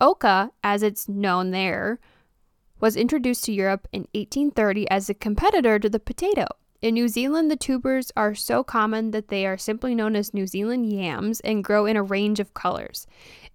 Oca, 0.02 0.52
as 0.64 0.84
it's 0.84 1.10
known 1.10 1.52
there, 1.52 2.00
was 2.80 2.96
introduced 2.96 3.44
to 3.46 3.52
Europe 3.52 3.88
in 3.92 4.02
1830 4.14 4.90
as 4.90 5.10
a 5.10 5.14
competitor 5.14 5.80
to 5.80 5.90
the 5.90 6.00
potato. 6.00 6.48
In 6.82 6.94
New 6.94 7.10
Zealand, 7.10 7.52
the 7.52 7.58
tubers 7.58 8.10
are 8.16 8.34
so 8.34 8.64
common 8.64 9.12
that 9.12 9.28
they 9.28 9.46
are 9.46 9.58
simply 9.58 9.94
known 9.94 10.16
as 10.16 10.34
New 10.34 10.48
Zealand 10.48 10.90
yams 10.90 11.42
and 11.42 11.62
grow 11.62 11.86
in 11.86 11.98
a 11.98 12.04
range 12.04 12.40
of 12.40 12.54
colors. 12.54 13.06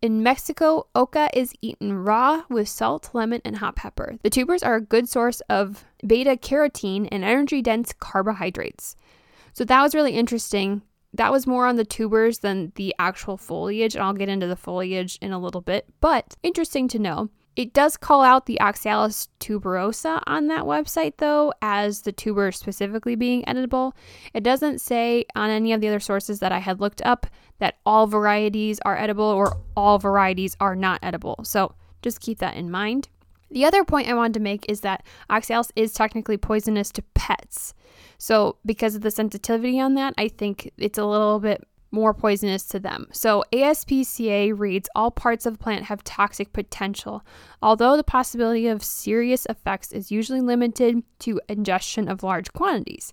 In 0.04 0.23
Mexico, 0.23 0.87
oca 0.94 1.30
is 1.32 1.54
eaten 1.62 2.04
raw 2.04 2.42
with 2.50 2.68
salt, 2.68 3.08
lemon, 3.14 3.40
and 3.42 3.56
hot 3.56 3.76
pepper. 3.76 4.18
The 4.23 4.28
tubers 4.28 4.62
are 4.62 4.75
a 4.75 4.80
good 4.82 5.08
source 5.08 5.40
of 5.49 5.82
beta 6.06 6.37
carotene 6.37 7.08
and 7.11 7.25
energy 7.25 7.62
dense 7.62 7.94
carbohydrates. 7.99 8.96
So 9.54 9.64
that 9.64 9.80
was 9.80 9.94
really 9.94 10.12
interesting. 10.12 10.82
That 11.14 11.32
was 11.32 11.46
more 11.46 11.66
on 11.66 11.76
the 11.76 11.87
tubers 11.87 12.40
than 12.40 12.73
the 12.75 12.94
actual 12.99 13.38
foliage, 13.38 13.94
and 13.94 14.04
I'll 14.04 14.12
get 14.12 14.28
into 14.28 14.46
the 14.46 14.56
foliage 14.56 15.18
in 15.23 15.32
a 15.32 15.38
little 15.38 15.62
bit, 15.62 15.87
but 16.02 16.37
interesting 16.42 16.87
to 16.88 16.99
know. 16.99 17.30
It 17.56 17.73
does 17.73 17.96
call 17.96 18.23
out 18.23 18.46
the 18.46 18.61
Oxalis 18.61 19.28
tuberosa 19.38 20.23
on 20.26 20.49
that 20.49 20.64
website, 20.64 21.14
though, 21.18 21.52
as 21.62 22.02
the 22.02 22.12
tuber 22.12 22.50
specifically 22.50 23.14
being 23.14 23.49
edible. 23.49 23.94
It 24.32 24.42
doesn't 24.42 24.80
say 24.80 25.26
on 25.37 25.50
any 25.50 25.73
of 25.73 25.80
the 25.80 25.88
other 25.88 26.00
sources 26.00 26.40
that 26.40 26.52
I 26.52 26.58
had 26.58 26.80
looked 26.80 27.02
up 27.02 27.26
that 27.58 27.76
all 27.87 28.06
varieties 28.06 28.80
are 28.84 28.99
edible 28.99 29.25
or 29.25 29.56
all 29.76 29.99
varieties 29.99 30.56
are 30.58 30.75
not 30.75 30.99
edible. 31.02 31.40
So 31.44 31.75
just 32.02 32.20
keep 32.20 32.38
that 32.38 32.56
in 32.56 32.70
mind. 32.70 33.08
The 33.50 33.64
other 33.64 33.84
point 33.84 34.08
I 34.08 34.14
wanted 34.14 34.34
to 34.34 34.40
make 34.40 34.66
is 34.68 34.80
that 34.80 35.06
oxalis 35.30 35.70
is 35.76 35.92
technically 35.92 36.37
poisonous 36.37 36.90
to 36.92 37.02
pets. 37.14 37.73
So, 38.18 38.56
because 38.66 38.96
of 38.96 39.02
the 39.02 39.12
sensitivity 39.12 39.78
on 39.78 39.94
that, 39.94 40.14
I 40.18 40.28
think 40.28 40.73
it's 40.76 40.99
a 40.99 41.04
little 41.04 41.38
bit 41.38 41.62
more 41.94 42.12
poisonous 42.12 42.64
to 42.66 42.80
them. 42.80 43.06
So, 43.12 43.44
ASPCA 43.52 44.58
reads 44.58 44.90
all 44.94 45.10
parts 45.10 45.46
of 45.46 45.54
the 45.54 45.58
plant 45.58 45.84
have 45.84 46.04
toxic 46.04 46.52
potential, 46.52 47.24
although 47.62 47.96
the 47.96 48.04
possibility 48.04 48.66
of 48.66 48.82
serious 48.82 49.46
effects 49.48 49.92
is 49.92 50.10
usually 50.10 50.40
limited 50.40 51.02
to 51.20 51.40
ingestion 51.48 52.08
of 52.08 52.22
large 52.22 52.52
quantities. 52.52 53.12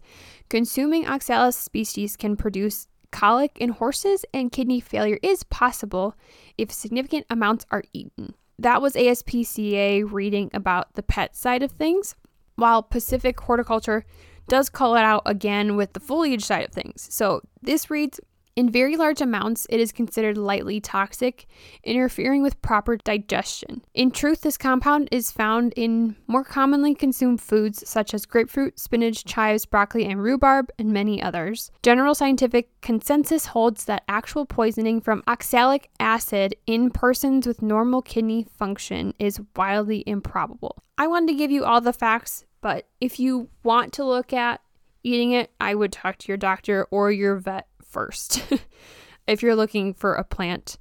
Consuming 0.50 1.08
oxalis 1.08 1.56
species 1.56 2.18
can 2.18 2.36
produce 2.36 2.88
colic 3.12 3.58
in 3.60 3.70
horses, 3.70 4.26
and 4.34 4.52
kidney 4.52 4.80
failure 4.80 5.20
is 5.22 5.44
possible 5.44 6.16
if 6.58 6.72
significant 6.72 7.26
amounts 7.30 7.66
are 7.72 7.84
eaten. 7.94 8.34
That 8.58 8.82
was 8.82 8.96
ASPCA 8.96 10.12
reading 10.12 10.50
about 10.54 10.96
the 10.96 11.04
pet 11.04 11.36
side 11.36 11.64
of 11.64 11.72
things, 11.72 12.16
while 12.56 12.84
Pacific 12.84 13.40
Horticulture 13.40 14.06
does 14.48 14.70
call 14.70 14.96
it 14.96 15.04
out 15.04 15.22
again 15.26 15.76
with 15.76 15.94
the 15.94 16.00
foliage 16.00 16.44
side 16.44 16.66
of 16.66 16.72
things. 16.72 17.08
So 17.10 17.42
this 17.62 17.90
reads 17.90 18.20
in 18.56 18.70
very 18.70 18.98
large 18.98 19.22
amounts, 19.22 19.66
it 19.70 19.80
is 19.80 19.92
considered 19.92 20.38
lightly 20.38 20.80
toxic, 20.80 21.48
interfering 21.84 22.44
with 22.44 22.62
proper 22.62 22.98
digestion. 22.98 23.84
In 23.94 24.12
truth, 24.12 24.42
this 24.42 24.58
compound 24.58 25.08
is 25.12 25.32
found 25.32 25.74
in 25.76 26.16
more 26.28 26.44
commonly 26.44 26.94
consumed 26.94 27.42
foods 27.42 27.88
such 27.88 28.14
as 28.14 28.26
grapefruit, 28.26 28.80
spinach, 28.80 29.26
chives, 29.26 29.66
broccoli, 29.66 30.06
and 30.06 30.22
rhubarb, 30.22 30.70
and 30.78 30.92
many 30.92 31.22
others. 31.22 31.72
General 31.84 32.14
scientific 32.14 32.70
consensus 32.82 33.48
holds 33.48 33.86
that 33.86 34.04
actual 34.08 34.46
poisoning 34.46 35.02
from 35.02 35.24
oxalic 35.28 35.90
acid 36.00 36.56
in 36.68 36.90
persons 36.90 37.48
with 37.48 37.62
normal 37.62 38.02
kidney 38.02 38.46
function 38.58 39.14
is 39.20 39.42
wildly 39.56 40.04
improbable. 40.06 40.84
I 40.98 41.08
wanted 41.08 41.28
to 41.28 41.38
give 41.38 41.52
you 41.52 41.64
all 41.64 41.82
the 41.82 41.94
facts, 41.94 42.46
but 42.62 42.88
if 43.00 43.20
you 43.20 43.50
want 43.64 43.94
to 43.94 44.04
look 44.04 44.34
at 44.34 44.62
eating 45.04 45.32
it, 45.32 45.52
I 45.60 45.76
would 45.76 45.92
talk 45.92 46.18
to 46.20 46.28
your 46.28 46.38
doctor 46.38 46.86
or 46.92 47.12
your 47.12 47.38
vet 47.38 47.68
first. 47.92 48.44
if 49.28 49.44
you're 49.44 49.56
looking 49.56 49.94
for 49.94 50.16
a 50.16 50.24
plant 50.24 50.78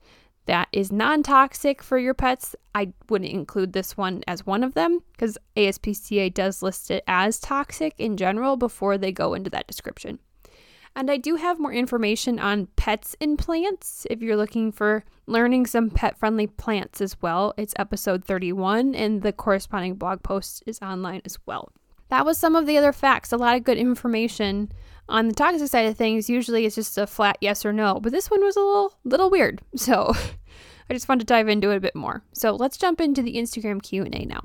that 0.46 0.68
is 0.72 0.90
non 0.90 1.22
toxic 1.22 1.82
for 1.82 1.98
your 1.98 2.14
pets, 2.14 2.56
I 2.74 2.92
wouldn't 3.08 3.30
include 3.30 3.72
this 3.72 3.96
one 3.96 4.22
as 4.26 4.46
one 4.46 4.64
of 4.64 4.74
them 4.74 5.00
because 5.12 5.38
ASPCA 5.56 6.32
does 6.32 6.62
list 6.62 6.90
it 6.90 7.04
as 7.06 7.38
toxic 7.38 7.94
in 7.98 8.16
general 8.16 8.56
before 8.56 8.98
they 8.98 9.12
go 9.12 9.34
into 9.34 9.50
that 9.50 9.66
description. 9.66 10.18
And 10.96 11.10
I 11.10 11.18
do 11.18 11.36
have 11.36 11.60
more 11.60 11.72
information 11.72 12.40
on 12.40 12.66
pets 12.74 13.14
in 13.20 13.36
plants 13.36 14.06
if 14.10 14.20
you're 14.20 14.36
looking 14.36 14.72
for 14.72 15.04
learning 15.26 15.66
some 15.66 15.88
pet 15.88 16.18
friendly 16.18 16.48
plants 16.48 17.00
as 17.00 17.16
well. 17.22 17.54
It's 17.56 17.74
episode 17.78 18.24
31, 18.24 18.96
and 18.96 19.22
the 19.22 19.32
corresponding 19.32 19.94
blog 19.94 20.22
post 20.24 20.64
is 20.66 20.80
online 20.82 21.22
as 21.24 21.38
well. 21.46 21.70
That 22.10 22.26
was 22.26 22.38
some 22.38 22.56
of 22.56 22.66
the 22.66 22.76
other 22.76 22.92
facts, 22.92 23.32
a 23.32 23.36
lot 23.36 23.56
of 23.56 23.64
good 23.64 23.78
information 23.78 24.70
on 25.10 25.26
the 25.26 25.34
toxic 25.34 25.68
side 25.68 25.86
of 25.86 25.96
things, 25.96 26.30
usually 26.30 26.64
it's 26.64 26.76
just 26.76 26.96
a 26.96 27.06
flat 27.06 27.36
yes 27.40 27.66
or 27.66 27.72
no, 27.72 27.98
but 28.00 28.12
this 28.12 28.30
one 28.30 28.42
was 28.42 28.56
a 28.56 28.60
little 28.60 28.94
little 29.04 29.30
weird. 29.30 29.60
So 29.76 30.12
I 30.88 30.92
just 30.92 31.08
wanted 31.08 31.20
to 31.20 31.26
dive 31.26 31.48
into 31.48 31.70
it 31.70 31.76
a 31.76 31.80
bit 31.80 31.94
more. 31.94 32.22
So 32.32 32.54
let's 32.54 32.76
jump 32.76 33.00
into 33.00 33.22
the 33.22 33.36
Instagram 33.36 33.80
Q&A 33.80 34.24
now. 34.24 34.44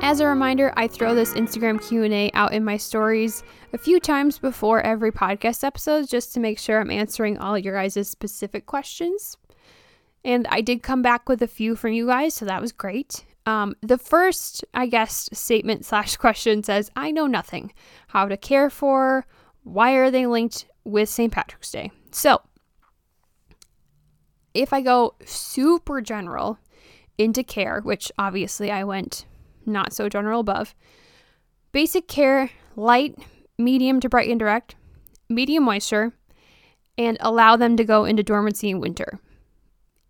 As 0.00 0.20
a 0.20 0.26
reminder, 0.26 0.72
I 0.76 0.86
throw 0.86 1.14
this 1.14 1.34
Instagram 1.34 1.86
Q&A 1.86 2.30
out 2.34 2.52
in 2.52 2.64
my 2.64 2.76
stories 2.76 3.42
a 3.72 3.78
few 3.78 3.98
times 3.98 4.38
before 4.38 4.80
every 4.82 5.10
podcast 5.10 5.64
episode 5.64 6.08
just 6.08 6.32
to 6.34 6.40
make 6.40 6.60
sure 6.60 6.80
I'm 6.80 6.90
answering 6.90 7.38
all 7.38 7.58
your 7.58 7.74
guys' 7.74 8.08
specific 8.08 8.66
questions. 8.66 9.36
And 10.24 10.46
I 10.48 10.60
did 10.60 10.82
come 10.82 11.02
back 11.02 11.28
with 11.28 11.42
a 11.42 11.48
few 11.48 11.74
from 11.74 11.92
you 11.92 12.06
guys, 12.06 12.34
so 12.34 12.44
that 12.44 12.60
was 12.60 12.70
great. 12.72 13.24
Um, 13.44 13.74
the 13.80 13.98
first, 13.98 14.64
I 14.72 14.86
guess, 14.86 15.28
statement 15.32 15.84
slash 15.84 16.16
question 16.16 16.62
says, 16.62 16.90
I 16.94 17.10
know 17.10 17.26
nothing. 17.26 17.72
How 18.08 18.28
to 18.28 18.36
care 18.36 18.70
for, 18.70 19.26
why 19.64 19.92
are 19.92 20.10
they 20.10 20.26
linked 20.26 20.66
with 20.84 21.08
St. 21.08 21.32
Patrick's 21.32 21.70
Day? 21.70 21.90
So, 22.12 22.40
if 24.54 24.72
I 24.72 24.80
go 24.80 25.14
super 25.24 26.00
general 26.00 26.58
into 27.18 27.42
care, 27.42 27.80
which 27.80 28.12
obviously 28.18 28.70
I 28.70 28.84
went 28.84 29.26
not 29.64 29.92
so 29.92 30.08
general 30.08 30.40
above, 30.40 30.74
basic 31.72 32.06
care, 32.08 32.50
light, 32.76 33.16
medium 33.58 34.00
to 34.00 34.08
bright 34.08 34.28
and 34.28 34.38
direct, 34.38 34.76
medium 35.28 35.64
moisture, 35.64 36.12
and 36.98 37.16
allow 37.20 37.56
them 37.56 37.76
to 37.76 37.84
go 37.84 38.04
into 38.04 38.22
dormancy 38.22 38.70
in 38.70 38.80
winter. 38.80 39.20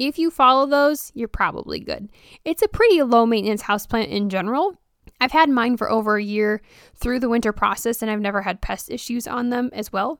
If 0.08 0.18
you 0.18 0.32
follow 0.32 0.66
those, 0.66 1.12
you're 1.14 1.28
probably 1.28 1.78
good. 1.78 2.08
It's 2.44 2.62
a 2.62 2.66
pretty 2.66 3.02
low 3.02 3.24
maintenance 3.24 3.62
houseplant 3.62 4.08
in 4.08 4.30
general. 4.30 4.76
I've 5.20 5.30
had 5.30 5.48
mine 5.48 5.76
for 5.76 5.88
over 5.88 6.16
a 6.16 6.22
year 6.22 6.60
through 6.96 7.20
the 7.20 7.28
winter 7.28 7.52
process 7.52 8.02
and 8.02 8.10
I've 8.10 8.20
never 8.20 8.42
had 8.42 8.60
pest 8.60 8.90
issues 8.90 9.28
on 9.28 9.50
them 9.50 9.70
as 9.72 9.92
well. 9.92 10.18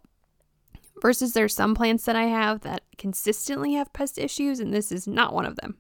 Versus 1.01 1.33
there's 1.33 1.53
some 1.53 1.75
plants 1.75 2.05
that 2.05 2.15
I 2.15 2.27
have 2.27 2.61
that 2.61 2.85
consistently 2.97 3.75
have 3.75 3.93
pest 3.93 4.19
issues 4.19 4.61
and 4.61 4.73
this 4.73 4.93
is 4.93 5.09
not 5.09 5.35
one 5.35 5.47
of 5.47 5.57
them. 5.57 5.79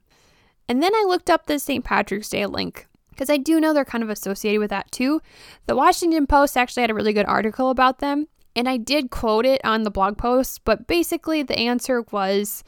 And 0.68 0.82
then 0.82 0.92
I 0.92 1.04
looked 1.06 1.30
up 1.30 1.46
the 1.46 1.60
St. 1.60 1.84
Patrick's 1.84 2.28
Day 2.28 2.44
link 2.46 2.88
because 3.10 3.30
I 3.30 3.36
do 3.36 3.60
know 3.60 3.72
they're 3.72 3.84
kind 3.84 4.02
of 4.02 4.10
associated 4.10 4.58
with 4.58 4.70
that 4.70 4.90
too. 4.90 5.20
The 5.66 5.76
Washington 5.76 6.26
Post 6.26 6.56
actually 6.56 6.80
had 6.80 6.90
a 6.90 6.94
really 6.94 7.12
good 7.12 7.26
article 7.26 7.70
about 7.70 8.00
them, 8.00 8.26
and 8.56 8.68
I 8.68 8.78
did 8.78 9.10
quote 9.10 9.46
it 9.46 9.60
on 9.62 9.84
the 9.84 9.90
blog 9.90 10.18
post, 10.18 10.62
but 10.64 10.88
basically 10.88 11.44
the 11.44 11.58
answer 11.58 12.02
was 12.10 12.64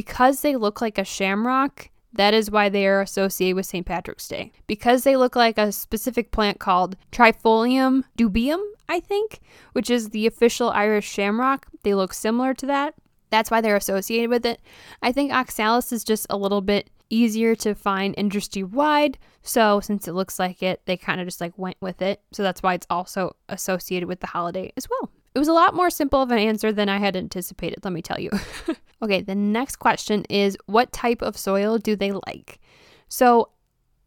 because 0.00 0.40
they 0.40 0.56
look 0.56 0.80
like 0.80 0.96
a 0.96 1.04
shamrock, 1.04 1.90
that 2.14 2.32
is 2.32 2.50
why 2.50 2.70
they 2.70 2.86
are 2.86 3.02
associated 3.02 3.54
with 3.54 3.66
St. 3.66 3.84
Patrick's 3.84 4.26
Day. 4.26 4.50
Because 4.66 5.04
they 5.04 5.14
look 5.14 5.36
like 5.36 5.58
a 5.58 5.72
specific 5.72 6.30
plant 6.30 6.58
called 6.58 6.96
Trifolium 7.12 8.04
dubium, 8.16 8.62
I 8.88 9.00
think, 9.00 9.40
which 9.72 9.90
is 9.90 10.08
the 10.08 10.26
official 10.26 10.70
Irish 10.70 11.06
shamrock. 11.06 11.66
They 11.82 11.92
look 11.92 12.14
similar 12.14 12.54
to 12.54 12.64
that. 12.64 12.94
That's 13.28 13.50
why 13.50 13.60
they're 13.60 13.76
associated 13.76 14.30
with 14.30 14.46
it. 14.46 14.62
I 15.02 15.12
think 15.12 15.34
oxalis 15.34 15.92
is 15.92 16.02
just 16.02 16.26
a 16.30 16.38
little 16.38 16.62
bit 16.62 16.88
easier 17.10 17.54
to 17.56 17.74
find 17.74 18.14
industry 18.16 18.62
wide. 18.62 19.18
So 19.42 19.80
since 19.80 20.08
it 20.08 20.14
looks 20.14 20.38
like 20.38 20.62
it, 20.62 20.80
they 20.86 20.96
kind 20.96 21.20
of 21.20 21.26
just 21.26 21.42
like 21.42 21.58
went 21.58 21.76
with 21.82 22.00
it. 22.00 22.22
So 22.32 22.42
that's 22.42 22.62
why 22.62 22.72
it's 22.72 22.86
also 22.88 23.36
associated 23.50 24.08
with 24.08 24.20
the 24.20 24.28
holiday 24.28 24.72
as 24.78 24.88
well. 24.88 25.10
It 25.34 25.38
was 25.38 25.48
a 25.48 25.52
lot 25.52 25.74
more 25.74 25.90
simple 25.90 26.22
of 26.22 26.30
an 26.30 26.38
answer 26.38 26.72
than 26.72 26.88
I 26.88 26.96
had 26.96 27.16
anticipated, 27.16 27.84
let 27.84 27.92
me 27.92 28.00
tell 28.00 28.18
you. 28.18 28.30
okay, 29.02 29.20
the 29.20 29.34
next 29.34 29.76
question 29.76 30.24
is 30.28 30.56
what 30.66 30.92
type 30.92 31.22
of 31.22 31.36
soil 31.36 31.78
do 31.78 31.96
they 31.96 32.12
like? 32.12 32.60
So 33.08 33.50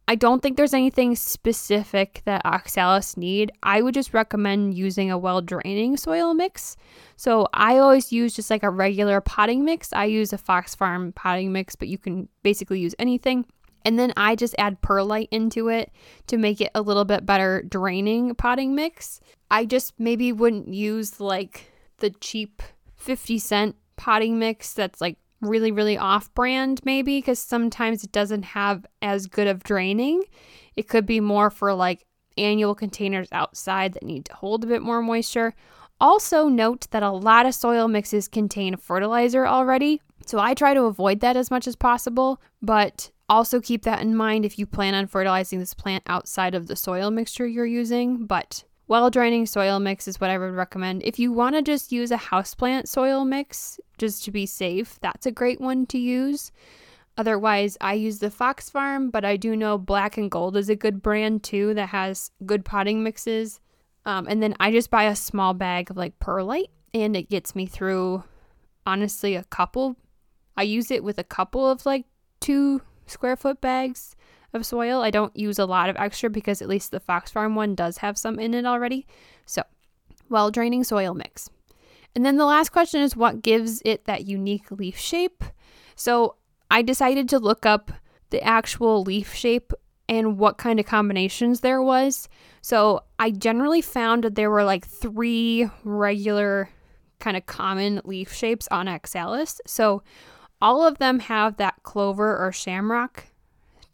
I 0.07 0.15
don't 0.15 0.41
think 0.41 0.57
there's 0.57 0.73
anything 0.73 1.15
specific 1.15 2.21
that 2.25 2.45
oxalis 2.45 3.15
need. 3.15 3.51
I 3.63 3.81
would 3.81 3.93
just 3.93 4.13
recommend 4.13 4.73
using 4.73 5.09
a 5.09 5.17
well 5.17 5.41
draining 5.41 5.95
soil 5.95 6.33
mix. 6.33 6.75
So 7.15 7.47
I 7.53 7.77
always 7.77 8.11
use 8.11 8.35
just 8.35 8.49
like 8.49 8.63
a 8.63 8.69
regular 8.69 9.21
potting 9.21 9.63
mix. 9.63 9.93
I 9.93 10.05
use 10.05 10.33
a 10.33 10.37
Fox 10.37 10.75
Farm 10.75 11.13
potting 11.13 11.53
mix, 11.53 11.75
but 11.75 11.87
you 11.87 11.97
can 11.97 12.27
basically 12.43 12.79
use 12.79 12.95
anything. 12.99 13.45
And 13.85 13.97
then 13.97 14.13
I 14.17 14.35
just 14.35 14.55
add 14.57 14.81
perlite 14.81 15.29
into 15.31 15.69
it 15.69 15.91
to 16.27 16.37
make 16.37 16.61
it 16.61 16.71
a 16.75 16.81
little 16.81 17.05
bit 17.05 17.25
better 17.25 17.63
draining 17.63 18.35
potting 18.35 18.75
mix. 18.75 19.19
I 19.51 19.65
just 19.65 19.93
maybe 19.99 20.31
wouldn't 20.31 20.73
use 20.73 21.19
like 21.19 21.71
the 21.97 22.09
cheap 22.09 22.61
50 22.97 23.39
cent 23.39 23.75
potting 23.95 24.39
mix 24.39 24.73
that's 24.73 25.01
like 25.01 25.17
really, 25.41 25.71
really 25.71 25.97
off 25.97 26.33
brand, 26.33 26.81
maybe, 26.85 27.17
because 27.17 27.39
sometimes 27.39 28.03
it 28.03 28.11
doesn't 28.11 28.43
have 28.43 28.85
as 29.01 29.27
good 29.27 29.47
of 29.47 29.63
draining. 29.63 30.23
It 30.75 30.87
could 30.87 31.05
be 31.05 31.19
more 31.19 31.49
for 31.49 31.73
like 31.73 32.05
annual 32.37 32.75
containers 32.75 33.27
outside 33.31 33.93
that 33.93 34.03
need 34.03 34.25
to 34.25 34.33
hold 34.33 34.63
a 34.63 34.67
bit 34.67 34.81
more 34.81 35.01
moisture. 35.01 35.53
Also, 35.99 36.47
note 36.47 36.87
that 36.91 37.03
a 37.03 37.11
lot 37.11 37.45
of 37.45 37.53
soil 37.53 37.87
mixes 37.87 38.27
contain 38.27 38.75
fertilizer 38.75 39.45
already, 39.45 40.01
so 40.25 40.39
I 40.39 40.53
try 40.53 40.73
to 40.73 40.83
avoid 40.83 41.19
that 41.19 41.37
as 41.37 41.51
much 41.51 41.67
as 41.67 41.75
possible, 41.75 42.41
but 42.61 43.11
also 43.29 43.59
keep 43.59 43.83
that 43.83 44.01
in 44.01 44.15
mind 44.15 44.45
if 44.45 44.57
you 44.57 44.65
plan 44.65 44.95
on 44.95 45.07
fertilizing 45.07 45.59
this 45.59 45.73
plant 45.73 46.03
outside 46.07 46.55
of 46.55 46.67
the 46.67 46.75
soil 46.75 47.11
mixture 47.11 47.47
you're 47.47 47.65
using. 47.65 48.25
But 48.25 48.63
well 48.87 49.09
draining 49.09 49.45
soil 49.45 49.79
mix 49.79 50.07
is 50.07 50.19
what 50.19 50.29
I 50.29 50.37
would 50.37 50.53
recommend. 50.53 51.03
If 51.03 51.19
you 51.19 51.31
want 51.31 51.55
to 51.55 51.61
just 51.61 51.91
use 51.91 52.11
a 52.11 52.17
houseplant 52.17 52.87
soil 52.87 53.25
mix 53.25 53.79
just 53.97 54.23
to 54.25 54.31
be 54.31 54.45
safe, 54.45 54.99
that's 55.01 55.25
a 55.25 55.31
great 55.31 55.61
one 55.61 55.85
to 55.87 55.97
use. 55.97 56.51
Otherwise, 57.17 57.77
I 57.79 57.93
use 57.93 58.19
the 58.19 58.31
Fox 58.31 58.69
Farm, 58.69 59.11
but 59.11 59.23
I 59.23 59.37
do 59.37 59.55
know 59.55 59.77
Black 59.77 60.17
and 60.17 60.31
Gold 60.31 60.57
is 60.57 60.69
a 60.69 60.75
good 60.75 61.01
brand 61.01 61.43
too 61.43 61.73
that 61.75 61.89
has 61.89 62.31
good 62.45 62.65
potting 62.65 63.03
mixes. 63.03 63.59
Um, 64.05 64.27
and 64.27 64.41
then 64.41 64.55
I 64.59 64.71
just 64.71 64.89
buy 64.89 65.03
a 65.03 65.15
small 65.15 65.53
bag 65.53 65.91
of 65.91 65.97
like 65.97 66.19
perlite 66.19 66.71
and 66.93 67.15
it 67.15 67.29
gets 67.29 67.55
me 67.55 67.65
through 67.65 68.23
honestly 68.85 69.35
a 69.35 69.43
couple. 69.45 69.95
I 70.57 70.63
use 70.63 70.91
it 70.91 71.03
with 71.03 71.17
a 71.17 71.23
couple 71.23 71.69
of 71.69 71.85
like 71.85 72.05
two 72.39 72.81
square 73.05 73.35
foot 73.35 73.61
bags 73.61 74.15
of 74.53 74.65
soil. 74.65 75.01
I 75.01 75.09
don't 75.09 75.35
use 75.35 75.59
a 75.59 75.65
lot 75.65 75.89
of 75.89 75.95
extra 75.97 76.29
because 76.29 76.61
at 76.61 76.69
least 76.69 76.91
the 76.91 76.99
Fox 76.99 77.31
Farm 77.31 77.55
one 77.55 77.75
does 77.75 77.97
have 77.97 78.17
some 78.17 78.39
in 78.39 78.53
it 78.53 78.65
already. 78.65 79.05
So, 79.45 79.63
well 80.29 80.51
draining 80.51 80.83
soil 80.83 81.13
mix. 81.13 81.49
And 82.15 82.25
then 82.25 82.37
the 82.37 82.45
last 82.45 82.69
question 82.69 83.01
is 83.01 83.15
what 83.15 83.41
gives 83.41 83.81
it 83.85 84.05
that 84.05 84.25
unique 84.25 84.71
leaf 84.71 84.97
shape? 84.97 85.43
So, 85.95 86.35
I 86.69 86.81
decided 86.81 87.29
to 87.29 87.39
look 87.39 87.65
up 87.65 87.91
the 88.29 88.43
actual 88.43 89.03
leaf 89.03 89.33
shape 89.33 89.73
and 90.09 90.37
what 90.37 90.57
kind 90.57 90.79
of 90.79 90.85
combinations 90.85 91.61
there 91.61 91.81
was. 91.81 92.29
So, 92.61 93.03
I 93.19 93.31
generally 93.31 93.81
found 93.81 94.23
that 94.23 94.35
there 94.35 94.51
were 94.51 94.63
like 94.63 94.85
three 94.85 95.69
regular 95.83 96.69
kind 97.19 97.37
of 97.37 97.45
common 97.45 98.01
leaf 98.03 98.33
shapes 98.33 98.67
on 98.69 98.87
Oxalis. 98.87 99.61
So, 99.65 100.03
all 100.61 100.85
of 100.85 100.97
them 100.97 101.19
have 101.19 101.57
that 101.57 101.83
clover 101.83 102.37
or 102.37 102.51
shamrock 102.51 103.25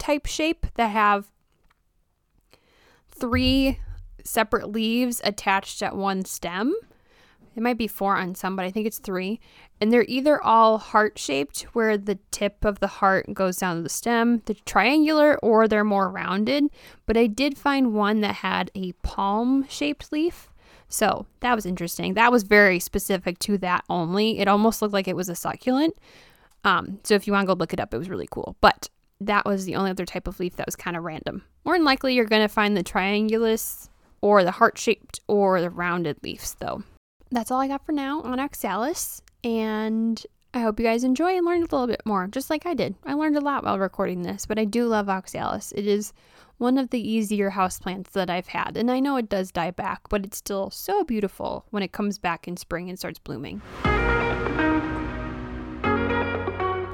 type 0.00 0.26
shape 0.26 0.66
that 0.74 0.88
have 0.88 1.30
three 3.08 3.78
separate 4.24 4.70
leaves 4.70 5.20
attached 5.22 5.82
at 5.82 5.94
one 5.94 6.24
stem. 6.24 6.74
It 7.56 7.62
might 7.62 7.78
be 7.78 7.88
four 7.88 8.16
on 8.16 8.34
some, 8.34 8.56
but 8.56 8.64
I 8.64 8.70
think 8.70 8.86
it's 8.86 8.98
three. 8.98 9.40
And 9.80 9.92
they're 9.92 10.04
either 10.08 10.42
all 10.42 10.78
heart 10.78 11.18
shaped, 11.18 11.62
where 11.72 11.98
the 11.98 12.18
tip 12.30 12.64
of 12.64 12.80
the 12.80 12.86
heart 12.86 13.32
goes 13.34 13.56
down 13.56 13.76
to 13.76 13.82
the 13.82 13.88
stem, 13.88 14.42
the 14.46 14.54
triangular, 14.54 15.38
or 15.42 15.66
they're 15.66 15.84
more 15.84 16.10
rounded. 16.10 16.64
But 17.06 17.16
I 17.16 17.26
did 17.26 17.58
find 17.58 17.92
one 17.92 18.20
that 18.20 18.36
had 18.36 18.70
a 18.74 18.92
palm 19.02 19.66
shaped 19.68 20.12
leaf. 20.12 20.48
So 20.88 21.26
that 21.40 21.54
was 21.54 21.66
interesting. 21.66 22.14
That 22.14 22.32
was 22.32 22.42
very 22.42 22.78
specific 22.78 23.38
to 23.40 23.58
that 23.58 23.84
only. 23.88 24.38
It 24.38 24.48
almost 24.48 24.80
looked 24.80 24.94
like 24.94 25.08
it 25.08 25.16
was 25.16 25.28
a 25.28 25.34
succulent. 25.34 25.96
Um, 26.64 27.00
so 27.04 27.14
if 27.14 27.26
you 27.26 27.32
want 27.32 27.44
to 27.44 27.54
go 27.54 27.58
look 27.58 27.72
it 27.72 27.80
up, 27.80 27.94
it 27.94 27.98
was 27.98 28.10
really 28.10 28.28
cool. 28.30 28.56
But 28.60 28.90
that 29.20 29.44
was 29.44 29.64
the 29.64 29.76
only 29.76 29.90
other 29.90 30.06
type 30.06 30.26
of 30.26 30.40
leaf 30.40 30.56
that 30.56 30.66
was 30.66 30.76
kind 30.76 30.96
of 30.96 31.04
random. 31.04 31.42
More 31.64 31.76
than 31.76 31.84
likely, 31.84 32.14
you're 32.14 32.24
going 32.24 32.42
to 32.42 32.48
find 32.48 32.76
the 32.76 32.84
triangulus 32.84 33.88
or 34.20 34.44
the 34.44 34.50
heart 34.50 34.78
shaped 34.78 35.20
or 35.28 35.60
the 35.60 35.70
rounded 35.70 36.18
leaves, 36.22 36.56
though. 36.58 36.82
That's 37.30 37.50
all 37.50 37.60
I 37.60 37.68
got 37.68 37.84
for 37.84 37.92
now 37.92 38.22
on 38.22 38.40
Oxalis, 38.40 39.22
and 39.44 40.24
I 40.52 40.60
hope 40.60 40.80
you 40.80 40.86
guys 40.86 41.04
enjoy 41.04 41.36
and 41.36 41.46
learned 41.46 41.62
a 41.62 41.74
little 41.74 41.86
bit 41.86 42.02
more, 42.04 42.26
just 42.26 42.50
like 42.50 42.66
I 42.66 42.74
did. 42.74 42.96
I 43.04 43.14
learned 43.14 43.36
a 43.36 43.40
lot 43.40 43.62
while 43.62 43.78
recording 43.78 44.22
this, 44.22 44.46
but 44.46 44.58
I 44.58 44.64
do 44.64 44.86
love 44.86 45.08
Oxalis. 45.08 45.72
It 45.76 45.86
is 45.86 46.12
one 46.58 46.76
of 46.76 46.90
the 46.90 47.00
easier 47.00 47.52
houseplants 47.52 48.10
that 48.12 48.28
I've 48.30 48.48
had, 48.48 48.76
and 48.76 48.90
I 48.90 49.00
know 49.00 49.16
it 49.16 49.28
does 49.28 49.52
die 49.52 49.70
back, 49.70 50.08
but 50.08 50.24
it's 50.24 50.38
still 50.38 50.70
so 50.70 51.04
beautiful 51.04 51.64
when 51.70 51.82
it 51.82 51.92
comes 51.92 52.18
back 52.18 52.48
in 52.48 52.56
spring 52.56 52.88
and 52.88 52.98
starts 52.98 53.18
blooming. 53.18 53.62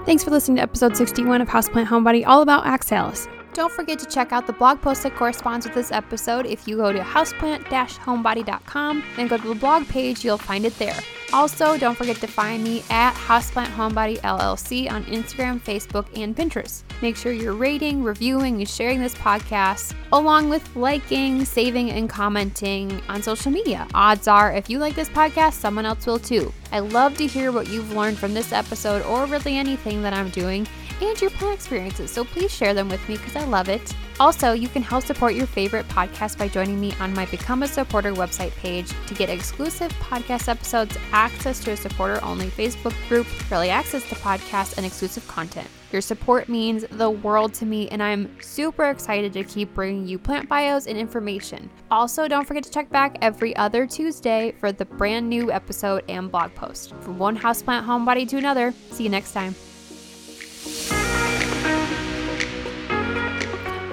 Thanks 0.07 0.23
for 0.23 0.31
listening 0.31 0.59
to 0.59 0.62
episode 0.62 0.97
61 0.97 1.40
of 1.40 1.49
Houseplant 1.49 1.87
Homebody, 1.87 2.25
all 2.25 2.40
about 2.40 2.64
Oxalis. 2.64 3.27
Don't 3.55 3.73
forget 3.73 3.99
to 3.99 4.07
check 4.07 4.31
out 4.31 4.47
the 4.47 4.53
blog 4.53 4.81
post 4.81 5.03
that 5.03 5.16
corresponds 5.16 5.66
with 5.66 5.75
this 5.75 5.90
episode. 5.90 6.47
If 6.47 6.69
you 6.69 6.77
go 6.77 6.92
to 6.92 7.01
houseplant-homebody.com 7.01 9.05
and 9.19 9.29
go 9.29 9.37
to 9.37 9.49
the 9.49 9.57
blog 9.57 9.88
page, 9.88 10.25
you'll 10.25 10.38
find 10.38 10.64
it 10.64 10.79
there. 10.79 10.95
Also, 11.33 11.77
don't 11.77 11.97
forget 11.97 12.17
to 12.17 12.27
find 12.27 12.62
me 12.62 12.83
at 12.89 13.12
Houseplant 13.15 13.67
Homebody 13.67 14.19
LLC 14.21 14.91
on 14.91 15.05
Instagram, 15.05 15.61
Facebook, 15.61 16.07
and 16.21 16.37
Pinterest. 16.37 16.83
Make 17.03 17.17
sure 17.17 17.33
you're 17.33 17.53
rating, 17.53 18.03
reviewing, 18.03 18.59
and 18.59 18.69
sharing 18.69 19.01
this 19.01 19.15
podcast, 19.15 19.95
along 20.12 20.49
with 20.49 20.75
liking, 20.77 21.45
saving, 21.45 21.91
and 21.91 22.09
commenting 22.09 23.01
on 23.09 23.23
social 23.23 23.51
media. 23.51 23.87
Odds 23.93 24.29
are, 24.29 24.53
if 24.53 24.71
you 24.71 24.79
like 24.79 24.95
this 24.95 25.09
podcast, 25.09 25.55
someone 25.55 25.85
else 25.85 26.07
will 26.07 26.19
too. 26.19 26.53
I 26.73 26.79
love 26.79 27.17
to 27.19 27.27
hear 27.27 27.53
what 27.53 27.69
you've 27.69 27.93
learned 27.93 28.19
from 28.19 28.33
this 28.33 28.53
episode 28.53 29.03
or 29.03 29.27
really 29.27 29.57
anything 29.57 30.03
that 30.03 30.15
I'm 30.15 30.31
doing 30.31 30.67
and 31.01 31.21
your 31.21 31.31
plant 31.31 31.55
experiences, 31.55 32.11
so 32.11 32.25
please 32.25 32.53
share 32.53 32.73
them 32.73 32.89
with 32.89 33.07
me 33.09 33.17
because 33.17 33.37
I 33.37 33.45
love 33.45 33.69
it. 33.69 33.95
Also, 34.18 34.52
you 34.52 34.68
can 34.68 34.83
help 34.83 35.05
support 35.05 35.35
your 35.35 35.46
favorite 35.46 35.87
podcast 35.88 36.38
by 36.38 36.48
joining 36.48 36.81
me 36.81 36.94
on 37.00 37.12
my 37.12 37.26
Become 37.26 37.62
a 37.62 37.68
Supporter 37.68 38.14
website 38.14 38.55
page 38.57 38.90
to 39.07 39.14
get 39.14 39.29
exclusive 39.29 39.92
podcast 39.94 40.48
episodes, 40.48 40.96
access 41.12 41.62
to 41.64 41.72
a 41.72 41.76
supporter 41.76 42.22
only 42.24 42.46
Facebook 42.46 42.94
group, 43.09 43.26
early 43.52 43.68
access 43.68 44.09
to 44.09 44.14
podcasts, 44.14 44.79
and 44.79 44.87
exclusive 44.87 45.26
content. 45.29 45.68
Your 45.92 46.00
support 46.00 46.48
means 46.48 46.87
the 46.90 47.11
world 47.11 47.52
to 47.55 47.66
me, 47.66 47.88
and 47.88 48.02
I'm 48.02 48.35
super 48.40 48.88
excited 48.88 49.35
to 49.35 49.44
keep 49.44 49.74
bringing 49.74 50.07
you 50.07 50.18
plant 50.18 50.48
bios 50.48 50.87
and 50.87 50.96
information. 50.96 51.70
Also, 51.90 52.26
don't 52.26 52.46
forget 52.46 52.62
to 52.64 52.70
check 52.70 52.88
back 52.90 53.18
every 53.20 53.55
other 53.57 53.87
Tuesday 53.87 54.55
for 54.59 54.72
the 54.72 54.87
brand 54.87 55.29
new 55.29 55.52
episode 55.52 56.05
and 56.09 56.31
blog 56.31 56.55
post. 56.55 56.94
From 57.00 57.18
one 57.18 57.37
houseplant 57.37 57.85
homebody 57.85 58.26
to 58.31 58.38
another, 58.38 58.72
see 58.90 59.05
you 59.05 59.11
next 59.11 59.33
time. 59.33 59.55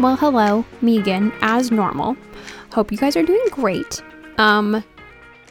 Well, 0.04 0.18
hello, 0.18 0.66
Megan, 0.82 1.32
as 1.39 1.72
normal. 1.72 2.18
Hope 2.74 2.92
you 2.92 2.98
guys 2.98 3.16
are 3.16 3.24
doing 3.24 3.46
great. 3.52 4.04
Um, 4.38 4.84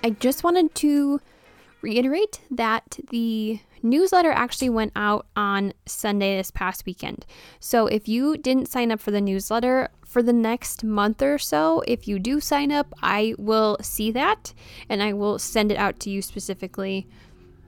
I 0.04 0.10
just 0.10 0.44
wanted 0.44 0.74
to 0.74 1.22
reiterate 1.80 2.42
that 2.50 2.98
the 3.08 3.60
newsletter 3.82 4.30
actually 4.30 4.68
went 4.68 4.92
out 4.94 5.26
on 5.36 5.72
Sunday 5.86 6.36
this 6.36 6.50
past 6.50 6.84
weekend. 6.84 7.24
So 7.60 7.86
if 7.86 8.08
you 8.08 8.36
didn't 8.36 8.68
sign 8.68 8.92
up 8.92 9.00
for 9.00 9.10
the 9.10 9.22
newsletter 9.22 9.88
for 10.04 10.22
the 10.22 10.34
next 10.34 10.84
month 10.84 11.22
or 11.22 11.38
so, 11.38 11.82
if 11.88 12.06
you 12.06 12.18
do 12.18 12.38
sign 12.38 12.70
up, 12.70 12.92
I 13.02 13.34
will 13.38 13.78
see 13.80 14.10
that 14.10 14.52
and 14.86 15.02
I 15.02 15.14
will 15.14 15.38
send 15.38 15.72
it 15.72 15.78
out 15.78 15.98
to 16.00 16.10
you 16.10 16.20
specifically 16.20 17.08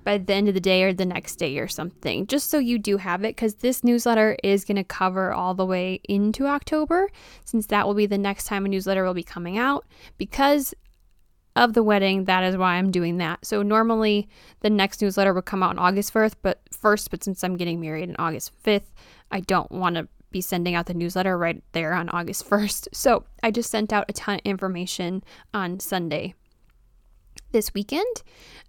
by 0.04 0.18
the 0.18 0.34
end 0.34 0.48
of 0.48 0.54
the 0.54 0.60
day 0.60 0.82
or 0.82 0.92
the 0.92 1.06
next 1.06 1.36
day 1.36 1.58
or 1.58 1.66
something, 1.66 2.26
just 2.26 2.50
so 2.50 2.58
you 2.58 2.78
do 2.78 2.98
have 2.98 3.24
it, 3.24 3.34
because 3.34 3.56
this 3.56 3.82
newsletter 3.82 4.36
is 4.44 4.64
going 4.64 4.76
to 4.76 4.84
cover 4.84 5.32
all 5.32 5.54
the 5.54 5.66
way 5.66 6.00
into 6.04 6.46
October, 6.46 7.08
since 7.44 7.66
that 7.66 7.86
will 7.86 7.94
be 7.94 8.06
the 8.06 8.18
next 8.18 8.44
time 8.44 8.66
a 8.66 8.68
newsletter 8.68 9.04
will 9.04 9.14
be 9.14 9.22
coming 9.22 9.58
out. 9.58 9.84
Because 10.18 10.74
of 11.56 11.72
the 11.72 11.82
wedding, 11.82 12.24
that 12.24 12.42
is 12.42 12.56
why 12.56 12.74
I'm 12.74 12.90
doing 12.90 13.18
that. 13.18 13.46
So 13.46 13.62
normally 13.62 14.28
the 14.60 14.70
next 14.70 15.00
newsletter 15.00 15.32
would 15.32 15.44
come 15.44 15.62
out 15.62 15.70
on 15.70 15.78
August 15.78 16.12
1st, 16.12 16.34
but 16.42 16.60
first, 16.72 17.10
but 17.10 17.22
since 17.22 17.44
I'm 17.44 17.56
getting 17.56 17.80
married 17.80 18.08
on 18.08 18.16
August 18.18 18.50
5th, 18.64 18.92
I 19.30 19.40
don't 19.40 19.70
want 19.70 19.96
to 19.96 20.08
be 20.32 20.40
sending 20.40 20.74
out 20.74 20.86
the 20.86 20.94
newsletter 20.94 21.38
right 21.38 21.62
there 21.70 21.94
on 21.94 22.08
August 22.08 22.50
1st. 22.50 22.88
So 22.92 23.24
I 23.44 23.52
just 23.52 23.70
sent 23.70 23.92
out 23.92 24.06
a 24.08 24.12
ton 24.12 24.34
of 24.34 24.40
information 24.44 25.22
on 25.52 25.78
Sunday 25.78 26.34
this 27.54 27.72
weekend. 27.72 28.22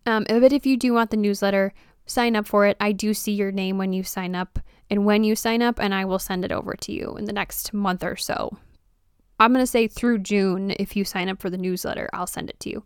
Um, 0.05 0.25
but 0.29 0.53
if 0.53 0.65
you 0.65 0.77
do 0.77 0.93
want 0.93 1.11
the 1.11 1.17
newsletter, 1.17 1.73
sign 2.05 2.37
up 2.37 2.47
for 2.47 2.65
it. 2.65 2.77
I 2.79 2.93
do 2.93 3.13
see 3.13 3.33
your 3.33 3.51
name 3.51 3.77
when 3.77 3.91
you 3.91 4.03
sign 4.03 4.35
up 4.35 4.59
and 4.89 5.05
when 5.05 5.23
you 5.23 5.35
sign 5.35 5.61
up, 5.61 5.79
and 5.79 5.93
I 5.93 6.05
will 6.05 6.19
send 6.19 6.45
it 6.45 6.51
over 6.51 6.75
to 6.75 6.93
you 6.93 7.17
in 7.17 7.25
the 7.25 7.33
next 7.33 7.73
month 7.73 8.03
or 8.03 8.15
so. 8.15 8.57
I'm 9.39 9.51
going 9.51 9.63
to 9.63 9.67
say 9.67 9.87
through 9.87 10.19
June, 10.19 10.73
if 10.79 10.95
you 10.95 11.03
sign 11.03 11.27
up 11.27 11.41
for 11.41 11.49
the 11.49 11.57
newsletter, 11.57 12.07
I'll 12.13 12.27
send 12.27 12.49
it 12.49 12.59
to 12.61 12.69
you. 12.69 12.83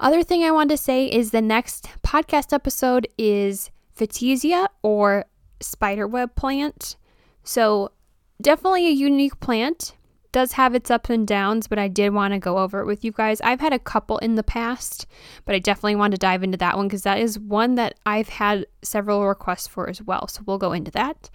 Other 0.00 0.22
thing 0.22 0.42
I 0.42 0.50
want 0.50 0.70
to 0.70 0.76
say 0.76 1.06
is 1.06 1.30
the 1.30 1.42
next 1.42 1.88
podcast 2.02 2.52
episode 2.52 3.06
is 3.16 3.70
Fatsia 3.96 4.68
or 4.82 5.26
spiderweb 5.60 6.34
plant. 6.34 6.96
So, 7.44 7.92
definitely 8.40 8.88
a 8.88 8.90
unique 8.90 9.38
plant. 9.38 9.94
Does 10.34 10.52
have 10.54 10.74
its 10.74 10.90
ups 10.90 11.10
and 11.10 11.28
downs, 11.28 11.68
but 11.68 11.78
I 11.78 11.86
did 11.86 12.12
want 12.12 12.34
to 12.34 12.40
go 12.40 12.58
over 12.58 12.80
it 12.80 12.86
with 12.86 13.04
you 13.04 13.12
guys. 13.12 13.40
I've 13.42 13.60
had 13.60 13.72
a 13.72 13.78
couple 13.78 14.18
in 14.18 14.34
the 14.34 14.42
past, 14.42 15.06
but 15.44 15.54
I 15.54 15.60
definitely 15.60 15.94
want 15.94 16.10
to 16.10 16.18
dive 16.18 16.42
into 16.42 16.58
that 16.58 16.76
one 16.76 16.88
because 16.88 17.04
that 17.04 17.20
is 17.20 17.38
one 17.38 17.76
that 17.76 17.94
I've 18.04 18.28
had 18.30 18.66
several 18.82 19.24
requests 19.24 19.68
for 19.68 19.88
as 19.88 20.02
well. 20.02 20.26
So, 20.26 20.42
we'll 20.44 20.58
go 20.58 20.72
into 20.72 20.90
that. 20.90 21.30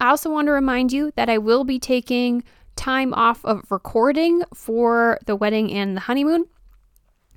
I 0.00 0.08
also 0.08 0.28
want 0.28 0.46
to 0.46 0.52
remind 0.52 0.92
you 0.92 1.12
that 1.14 1.30
I 1.30 1.38
will 1.38 1.62
be 1.62 1.78
taking 1.78 2.42
time 2.74 3.14
off 3.14 3.44
of 3.44 3.70
recording 3.70 4.42
for 4.52 5.20
the 5.26 5.36
wedding 5.36 5.72
and 5.72 5.96
the 5.96 6.00
honeymoon. 6.00 6.46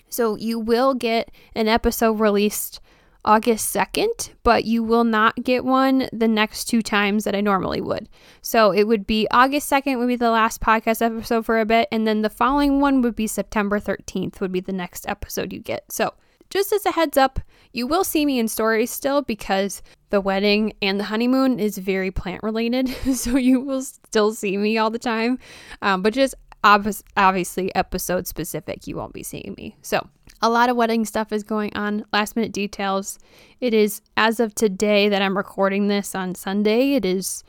So 0.09 0.35
you 0.37 0.59
will 0.59 0.95
get 0.95 1.29
an 1.53 1.67
episode 1.67 2.19
released 2.19 2.79
August 3.25 3.75
2nd, 3.75 4.29
but 4.43 4.65
you 4.65 4.83
will 4.83 5.03
not 5.03 5.43
get 5.43 5.65
one 5.65 6.07
the 6.13 6.27
next 6.27 6.65
two 6.65 6.81
times 6.81 7.23
that 7.25 7.35
I 7.35 7.41
normally 7.41 7.81
would. 7.81 8.07
So 8.41 8.71
it 8.71 8.83
would 8.83 9.05
be 9.05 9.27
August 9.31 9.69
2nd 9.69 9.97
would 9.97 10.07
be 10.07 10.15
the 10.15 10.29
last 10.29 10.61
podcast 10.61 11.01
episode 11.01 11.45
for 11.45 11.59
a 11.59 11.65
bit, 11.65 11.87
and 11.91 12.07
then 12.07 12.21
the 12.21 12.29
following 12.29 12.79
one 12.79 13.01
would 13.01 13.15
be 13.15 13.27
September 13.27 13.79
13th 13.79 14.39
would 14.39 14.51
be 14.51 14.61
the 14.61 14.71
next 14.71 15.07
episode 15.09 15.51
you 15.51 15.59
get. 15.59 15.91
So 15.91 16.13
just 16.49 16.71
as 16.71 16.85
a 16.85 16.91
heads 16.91 17.17
up, 17.17 17.39
you 17.73 17.87
will 17.87 18.03
see 18.03 18.25
me 18.25 18.39
in 18.39 18.47
stories 18.47 18.91
still 18.91 19.21
because 19.21 19.81
the 20.09 20.21
wedding 20.21 20.73
and 20.81 20.99
the 20.99 21.05
honeymoon 21.05 21.59
is 21.59 21.77
very 21.77 22.11
plant 22.11 22.43
related. 22.43 22.87
so 23.13 23.37
you 23.37 23.59
will 23.59 23.81
still 23.81 24.33
see 24.33 24.55
me 24.55 24.77
all 24.77 24.89
the 24.89 24.99
time. 24.99 25.39
Um, 25.81 26.01
but 26.01 26.13
just 26.13 26.35
ob- 26.65 26.87
obviously 27.15 27.73
episode 27.75 28.27
specific, 28.27 28.87
you 28.87 28.95
won't 28.95 29.13
be 29.13 29.23
seeing 29.23 29.53
me. 29.57 29.77
So 29.81 30.09
a 30.41 30.49
lot 30.49 30.69
of 30.69 30.75
wedding 30.75 31.05
stuff 31.05 31.31
is 31.31 31.43
going 31.43 31.75
on, 31.75 32.05
last 32.11 32.35
minute 32.35 32.51
details. 32.51 33.19
It 33.61 33.73
is 33.73 34.01
as 34.17 34.39
of 34.39 34.55
today 34.55 35.07
that 35.07 35.21
I'm 35.21 35.37
recording 35.37 35.87
this 35.87 36.15
on 36.15 36.35
Sunday, 36.35 36.93
it 36.95 37.05
is 37.05 37.43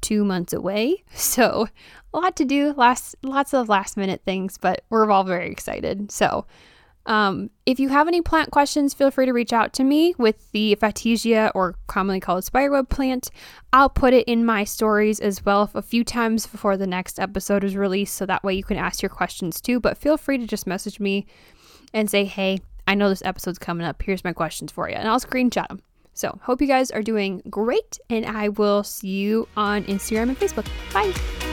two 0.00 0.24
months 0.24 0.52
away. 0.52 1.02
So 1.14 1.68
a 2.14 2.18
lot 2.18 2.36
to 2.36 2.44
do, 2.44 2.72
last 2.76 3.16
lots 3.22 3.52
of 3.52 3.68
last 3.68 3.96
minute 3.96 4.22
things, 4.24 4.56
but 4.56 4.84
we're 4.88 5.10
all 5.10 5.24
very 5.24 5.50
excited. 5.50 6.10
So 6.10 6.46
um, 7.06 7.50
if 7.64 7.80
you 7.80 7.88
have 7.88 8.06
any 8.06 8.20
plant 8.20 8.50
questions, 8.50 8.92
feel 8.92 9.10
free 9.10 9.26
to 9.26 9.32
reach 9.32 9.52
out 9.52 9.72
to 9.74 9.84
me 9.84 10.14
with 10.18 10.50
the 10.52 10.76
Fatsia 10.80 11.50
or 11.54 11.74
commonly 11.86 12.20
called 12.20 12.44
spiderweb 12.44 12.88
plant. 12.88 13.30
I'll 13.72 13.88
put 13.88 14.12
it 14.12 14.26
in 14.28 14.44
my 14.44 14.64
stories 14.64 15.18
as 15.20 15.44
well 15.44 15.70
a 15.74 15.82
few 15.82 16.04
times 16.04 16.46
before 16.46 16.76
the 16.76 16.86
next 16.86 17.18
episode 17.18 17.64
is 17.64 17.76
released, 17.76 18.14
so 18.14 18.26
that 18.26 18.44
way 18.44 18.54
you 18.54 18.64
can 18.64 18.76
ask 18.76 19.02
your 19.02 19.10
questions 19.10 19.60
too. 19.60 19.80
But 19.80 19.96
feel 19.96 20.16
free 20.16 20.38
to 20.38 20.46
just 20.46 20.66
message 20.66 21.00
me 21.00 21.26
and 21.94 22.10
say, 22.10 22.24
hey, 22.24 22.60
I 22.86 22.94
know 22.94 23.08
this 23.08 23.22
episode's 23.22 23.58
coming 23.58 23.86
up. 23.86 24.02
Here's 24.02 24.24
my 24.24 24.32
questions 24.32 24.72
for 24.72 24.88
you. 24.88 24.96
And 24.96 25.08
I'll 25.08 25.20
screenshot 25.20 25.68
them. 25.68 25.82
So, 26.14 26.36
hope 26.42 26.60
you 26.60 26.66
guys 26.66 26.90
are 26.90 27.02
doing 27.02 27.42
great, 27.48 28.00
and 28.10 28.26
I 28.26 28.48
will 28.48 28.82
see 28.82 29.08
you 29.08 29.46
on 29.56 29.84
Instagram 29.84 30.30
and 30.30 30.38
Facebook. 30.38 30.66
Bye. 30.92 31.47